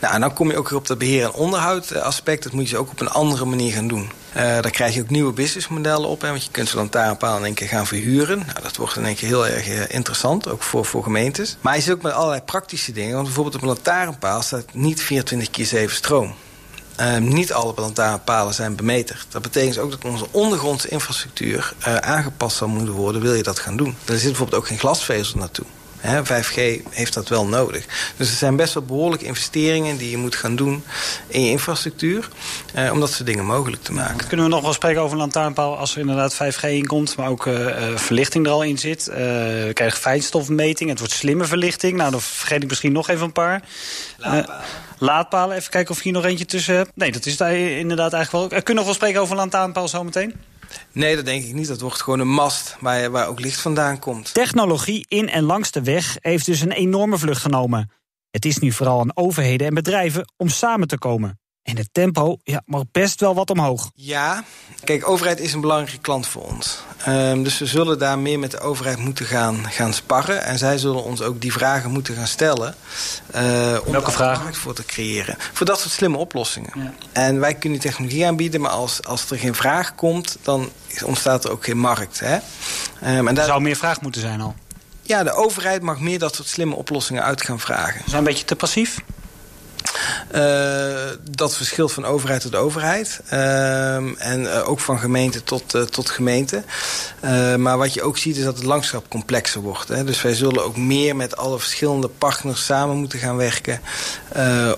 Nou, 0.00 0.14
en 0.14 0.20
dan 0.20 0.32
kom 0.32 0.50
je 0.50 0.56
ook 0.56 0.68
weer 0.68 0.78
op 0.78 0.86
dat 0.86 0.98
beheer- 0.98 1.24
en 1.24 1.32
onderhoudaspect. 1.32 2.42
Dat 2.42 2.52
moet 2.52 2.68
je 2.68 2.76
ook 2.76 2.90
op 2.90 3.00
een 3.00 3.10
andere 3.10 3.44
manier 3.44 3.72
gaan 3.72 3.88
doen. 3.88 4.10
Uh, 4.36 4.42
daar 4.42 4.70
krijg 4.70 4.94
je 4.94 5.00
ook 5.00 5.10
nieuwe 5.10 5.32
businessmodellen 5.32 6.08
op. 6.08 6.20
Hè, 6.20 6.28
want 6.28 6.44
je 6.44 6.50
kunt 6.50 6.68
zo'n 6.68 6.78
lantaarnpaal 6.78 7.36
in 7.38 7.44
één 7.44 7.54
keer 7.54 7.68
gaan 7.68 7.86
verhuren. 7.86 8.38
Nou, 8.38 8.62
dat 8.62 8.76
wordt 8.76 8.96
in 8.96 9.04
één 9.04 9.14
keer 9.14 9.28
heel 9.28 9.46
erg 9.46 9.68
uh, 9.68 9.80
interessant, 9.88 10.48
ook 10.48 10.62
voor, 10.62 10.84
voor 10.84 11.02
gemeentes. 11.02 11.56
Maar 11.60 11.74
je 11.74 11.82
zit 11.82 11.94
ook 11.94 12.02
met 12.02 12.12
allerlei 12.12 12.42
praktische 12.42 12.92
dingen. 12.92 13.12
Want 13.12 13.24
bijvoorbeeld 13.24 13.54
op 13.54 13.62
een 13.62 13.68
lantaarnpaal 13.68 14.42
staat 14.42 14.64
niet 14.72 15.02
24 15.02 15.50
keer 15.50 15.66
7 15.66 15.96
stroom. 15.96 16.34
Uh, 17.00 17.16
niet 17.16 17.52
alle 17.52 17.72
lantaarnpalen 17.76 18.54
zijn 18.54 18.76
bemeterd. 18.76 19.26
Dat 19.28 19.42
betekent 19.42 19.78
ook 19.78 19.90
dat 19.90 20.04
onze 20.04 20.26
ondergrondse 20.30 20.88
infrastructuur 20.88 21.72
aangepast 22.00 22.56
zal 22.56 22.68
moeten 22.68 22.94
worden... 22.94 23.22
wil 23.22 23.34
je 23.34 23.42
dat 23.42 23.58
gaan 23.58 23.76
doen. 23.76 23.96
Er 24.04 24.18
zit 24.18 24.28
bijvoorbeeld 24.28 24.62
ook 24.62 24.66
geen 24.66 24.78
glasvezel 24.78 25.38
naartoe. 25.38 25.66
He, 26.00 26.22
5G 26.24 26.82
heeft 26.90 27.14
dat 27.14 27.28
wel 27.28 27.46
nodig. 27.46 27.84
Dus 28.16 28.30
er 28.30 28.36
zijn 28.36 28.56
best 28.56 28.74
wel 28.74 28.82
behoorlijke 28.82 29.24
investeringen 29.24 29.96
die 29.96 30.10
je 30.10 30.16
moet 30.16 30.34
gaan 30.34 30.56
doen 30.56 30.84
in 31.26 31.44
je 31.44 31.50
infrastructuur. 31.50 32.28
Eh, 32.74 32.92
om 32.92 33.00
dat 33.00 33.10
soort 33.10 33.26
dingen 33.26 33.46
mogelijk 33.46 33.82
te 33.82 33.92
maken. 33.92 34.26
Kunnen 34.26 34.46
we 34.46 34.52
nog 34.52 34.62
wel 34.62 34.72
spreken 34.72 35.00
over 35.00 35.12
een 35.12 35.18
lantaarnpaal 35.18 35.78
als 35.78 35.94
er 35.94 36.00
inderdaad 36.00 36.34
5G 36.34 36.62
in 36.62 36.86
komt. 36.86 37.16
Maar 37.16 37.28
ook 37.28 37.46
uh, 37.46 37.76
verlichting 37.94 38.46
er 38.46 38.52
al 38.52 38.62
in 38.62 38.78
zit. 38.78 39.08
Uh, 39.08 39.16
we 39.16 39.70
krijgen 39.74 39.98
fijnstofmeting. 39.98 40.90
Het 40.90 40.98
wordt 40.98 41.14
slimme 41.14 41.44
verlichting. 41.44 41.96
Nou, 41.96 42.10
dan 42.10 42.20
vergeet 42.20 42.62
ik 42.62 42.68
misschien 42.68 42.92
nog 42.92 43.08
even 43.08 43.24
een 43.24 43.32
paar. 43.32 43.62
Laadpalen. 44.16 44.64
laadpalen. 44.98 45.56
Even 45.56 45.70
kijken 45.70 45.90
of 45.90 45.96
ik 45.96 46.04
hier 46.04 46.12
nog 46.12 46.24
eentje 46.24 46.44
tussen 46.46 46.76
heb. 46.76 46.90
Nee, 46.94 47.12
dat 47.12 47.26
is 47.26 47.36
daar 47.36 47.56
inderdaad 47.56 48.12
eigenlijk 48.12 48.50
wel. 48.52 48.62
Kunnen 48.62 48.64
we 48.64 48.72
nog 48.72 48.84
wel 48.84 48.94
spreken 48.94 49.20
over 49.20 49.32
een 49.32 49.40
lantaarnpaal 49.40 49.88
zometeen? 49.88 50.34
Nee, 50.92 51.16
dat 51.16 51.24
denk 51.24 51.44
ik 51.44 51.54
niet. 51.54 51.68
Dat 51.68 51.80
wordt 51.80 52.02
gewoon 52.02 52.20
een 52.20 52.28
mast 52.28 52.76
waar, 52.80 53.10
waar 53.10 53.28
ook 53.28 53.40
licht 53.40 53.60
vandaan 53.60 53.98
komt. 53.98 54.34
Technologie 54.34 55.04
in 55.08 55.28
en 55.28 55.42
langs 55.42 55.70
de 55.70 55.82
weg 55.82 56.16
heeft 56.20 56.46
dus 56.46 56.60
een 56.60 56.72
enorme 56.72 57.18
vlucht 57.18 57.42
genomen. 57.42 57.90
Het 58.30 58.44
is 58.44 58.58
nu 58.58 58.72
vooral 58.72 59.00
aan 59.00 59.16
overheden 59.16 59.66
en 59.66 59.74
bedrijven 59.74 60.32
om 60.36 60.48
samen 60.48 60.88
te 60.88 60.98
komen. 60.98 61.38
En 61.62 61.76
het 61.76 61.88
tempo 61.92 62.38
ja, 62.42 62.62
mag 62.66 62.82
best 62.92 63.20
wel 63.20 63.34
wat 63.34 63.50
omhoog. 63.50 63.90
Ja, 63.94 64.44
kijk, 64.84 65.08
overheid 65.08 65.40
is 65.40 65.52
een 65.52 65.60
belangrijke 65.60 66.00
klant 66.00 66.26
voor 66.26 66.42
ons. 66.42 66.78
Um, 67.08 67.42
dus 67.42 67.58
we 67.58 67.66
zullen 67.66 67.98
daar 67.98 68.18
meer 68.18 68.38
met 68.38 68.50
de 68.50 68.60
overheid 68.60 68.98
moeten 68.98 69.26
gaan, 69.26 69.70
gaan 69.70 69.92
sparren. 69.92 70.44
En 70.44 70.58
zij 70.58 70.78
zullen 70.78 71.04
ons 71.04 71.22
ook 71.22 71.40
die 71.40 71.52
vragen 71.52 71.90
moeten 71.90 72.14
gaan 72.14 72.26
stellen. 72.26 72.74
Uh, 73.34 73.78
om 73.84 73.92
Welke 73.92 74.10
vragen? 74.10 74.42
markt 74.42 74.58
voor 74.58 74.74
te 74.74 74.84
creëren. 74.84 75.36
Voor 75.52 75.66
dat 75.66 75.80
soort 75.80 75.92
slimme 75.92 76.16
oplossingen. 76.16 76.72
Ja. 76.74 76.92
En 77.12 77.40
wij 77.40 77.54
kunnen 77.54 77.80
die 77.80 77.90
technologie 77.90 78.26
aanbieden, 78.26 78.60
maar 78.60 78.70
als, 78.70 79.04
als 79.04 79.30
er 79.30 79.38
geen 79.38 79.54
vraag 79.54 79.94
komt... 79.94 80.36
dan 80.42 80.70
ontstaat 81.04 81.44
er 81.44 81.50
ook 81.50 81.64
geen 81.64 81.78
markt. 81.78 82.20
Hè? 82.20 82.34
Um, 82.36 83.28
en 83.28 83.34
daar 83.34 83.46
zou 83.46 83.60
meer 83.60 83.76
vraag 83.76 84.00
moeten 84.00 84.20
zijn 84.20 84.40
al. 84.40 84.54
Ja, 85.02 85.22
de 85.22 85.32
overheid 85.32 85.82
mag 85.82 86.00
meer 86.00 86.18
dat 86.18 86.34
soort 86.34 86.48
slimme 86.48 86.74
oplossingen 86.74 87.22
uit 87.22 87.42
gaan 87.42 87.60
vragen. 87.60 88.00
We 88.04 88.10
zijn 88.10 88.18
een 88.18 88.28
beetje 88.28 88.44
te 88.44 88.56
passief? 88.56 88.98
Dat 91.30 91.56
verschilt 91.56 91.92
van 91.92 92.04
overheid 92.04 92.40
tot 92.40 92.54
overheid. 92.54 93.20
Ehm, 93.28 94.08
en 94.18 94.48
ook 94.48 94.80
van 94.80 94.98
gemeente 94.98 95.42
tot, 95.42 95.92
tot 95.92 96.10
gemeente. 96.10 96.62
maar 97.58 97.78
wat 97.78 97.94
je 97.94 98.02
ook 98.02 98.18
ziet 98.18 98.36
is 98.36 98.44
dat 98.44 98.56
het 98.56 98.66
landschap 98.66 99.08
complexer 99.08 99.60
wordt. 99.60 99.88
Hè. 99.88 100.04
Dus 100.04 100.22
wij 100.22 100.34
zullen 100.34 100.64
ook 100.64 100.76
meer 100.76 101.16
met 101.16 101.36
alle 101.36 101.58
verschillende 101.58 102.08
partners 102.08 102.64
samen 102.64 102.96
moeten 102.96 103.18
gaan 103.18 103.36
werken... 103.36 103.80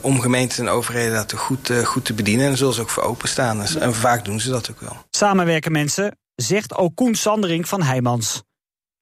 om 0.01 0.21
gemeenten 0.21 0.67
en 0.67 0.73
overheden 0.73 1.15
dat 1.15 1.33
goed, 1.33 1.73
goed 1.85 2.05
te 2.05 2.15
bedienen. 2.15 2.47
En 2.47 2.57
zullen 2.57 2.75
ze 2.75 2.81
ook 2.81 2.91
voor 2.91 3.03
openstaan. 3.03 3.61
Dus, 3.61 3.77
en 3.77 3.95
vaak 3.95 4.25
doen 4.25 4.41
ze 4.41 4.51
dat 4.51 4.71
ook 4.71 4.81
wel. 4.81 4.97
Samenwerken 5.11 5.73
mensen, 5.73 6.17
zegt 6.35 6.75
ook 6.75 6.95
Koen 6.95 7.15
Sandering 7.15 7.69
van 7.69 7.83
Heijmans. 7.83 8.43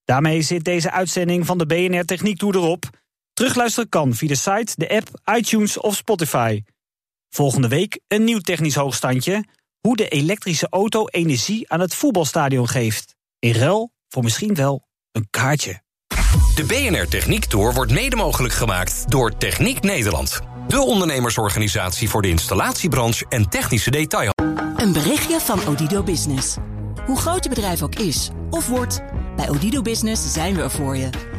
Daarmee 0.05 0.43
zit 0.43 0.65
deze 0.65 0.91
uitzending 0.91 1.47
van 1.47 1.59
de 1.59 1.67
BNR 1.67 2.05
Techniek 2.05 2.39
Tour 2.39 2.55
erop. 2.55 2.85
Terugluisteren 3.41 3.89
kan 3.89 4.15
via 4.15 4.29
de 4.29 4.35
site, 4.35 4.73
de 4.77 4.89
app, 4.89 5.37
iTunes 5.39 5.79
of 5.79 5.97
Spotify. 5.97 6.63
Volgende 7.29 7.69
week 7.69 8.01
een 8.09 8.25
nieuw 8.25 8.39
technisch 8.39 8.75
hoogstandje. 8.75 9.45
Hoe 9.81 9.97
de 9.97 10.09
elektrische 10.09 10.67
auto 10.71 11.07
energie 11.07 11.71
aan 11.71 11.81
het 11.81 11.95
voetbalstadion 11.95 12.69
geeft. 12.69 13.15
In 13.39 13.53
ruil 13.53 13.93
voor 14.09 14.23
misschien 14.23 14.55
wel 14.55 14.87
een 15.13 15.27
kaartje. 15.31 15.83
De 16.55 16.65
BNR 16.67 17.09
Techniek 17.09 17.45
Tour 17.45 17.75
wordt 17.75 17.93
mede 17.93 18.17
mogelijk 18.17 18.55
gemaakt 18.55 19.11
door 19.11 19.37
Techniek 19.37 19.81
Nederland. 19.81 20.41
De 20.69 20.81
ondernemersorganisatie 20.81 22.09
voor 22.09 22.23
de 22.23 22.29
installatiebranche 22.29 23.27
en 23.29 23.49
technische 23.49 23.91
detail. 23.91 24.31
Een 24.77 24.93
berichtje 24.93 25.41
van 25.41 25.67
Odido 25.67 26.03
Business. 26.03 26.57
Hoe 27.07 27.19
groot 27.19 27.45
je 27.45 27.51
bedrijf 27.51 27.83
ook 27.83 27.95
is 27.95 28.31
of 28.51 28.69
wordt, 28.69 29.03
bij 29.37 29.49
Odido 29.49 29.83
Business 29.83 30.33
zijn 30.33 30.55
we 30.55 30.63
er 30.63 30.71
voor 30.71 30.97
je. 30.97 31.39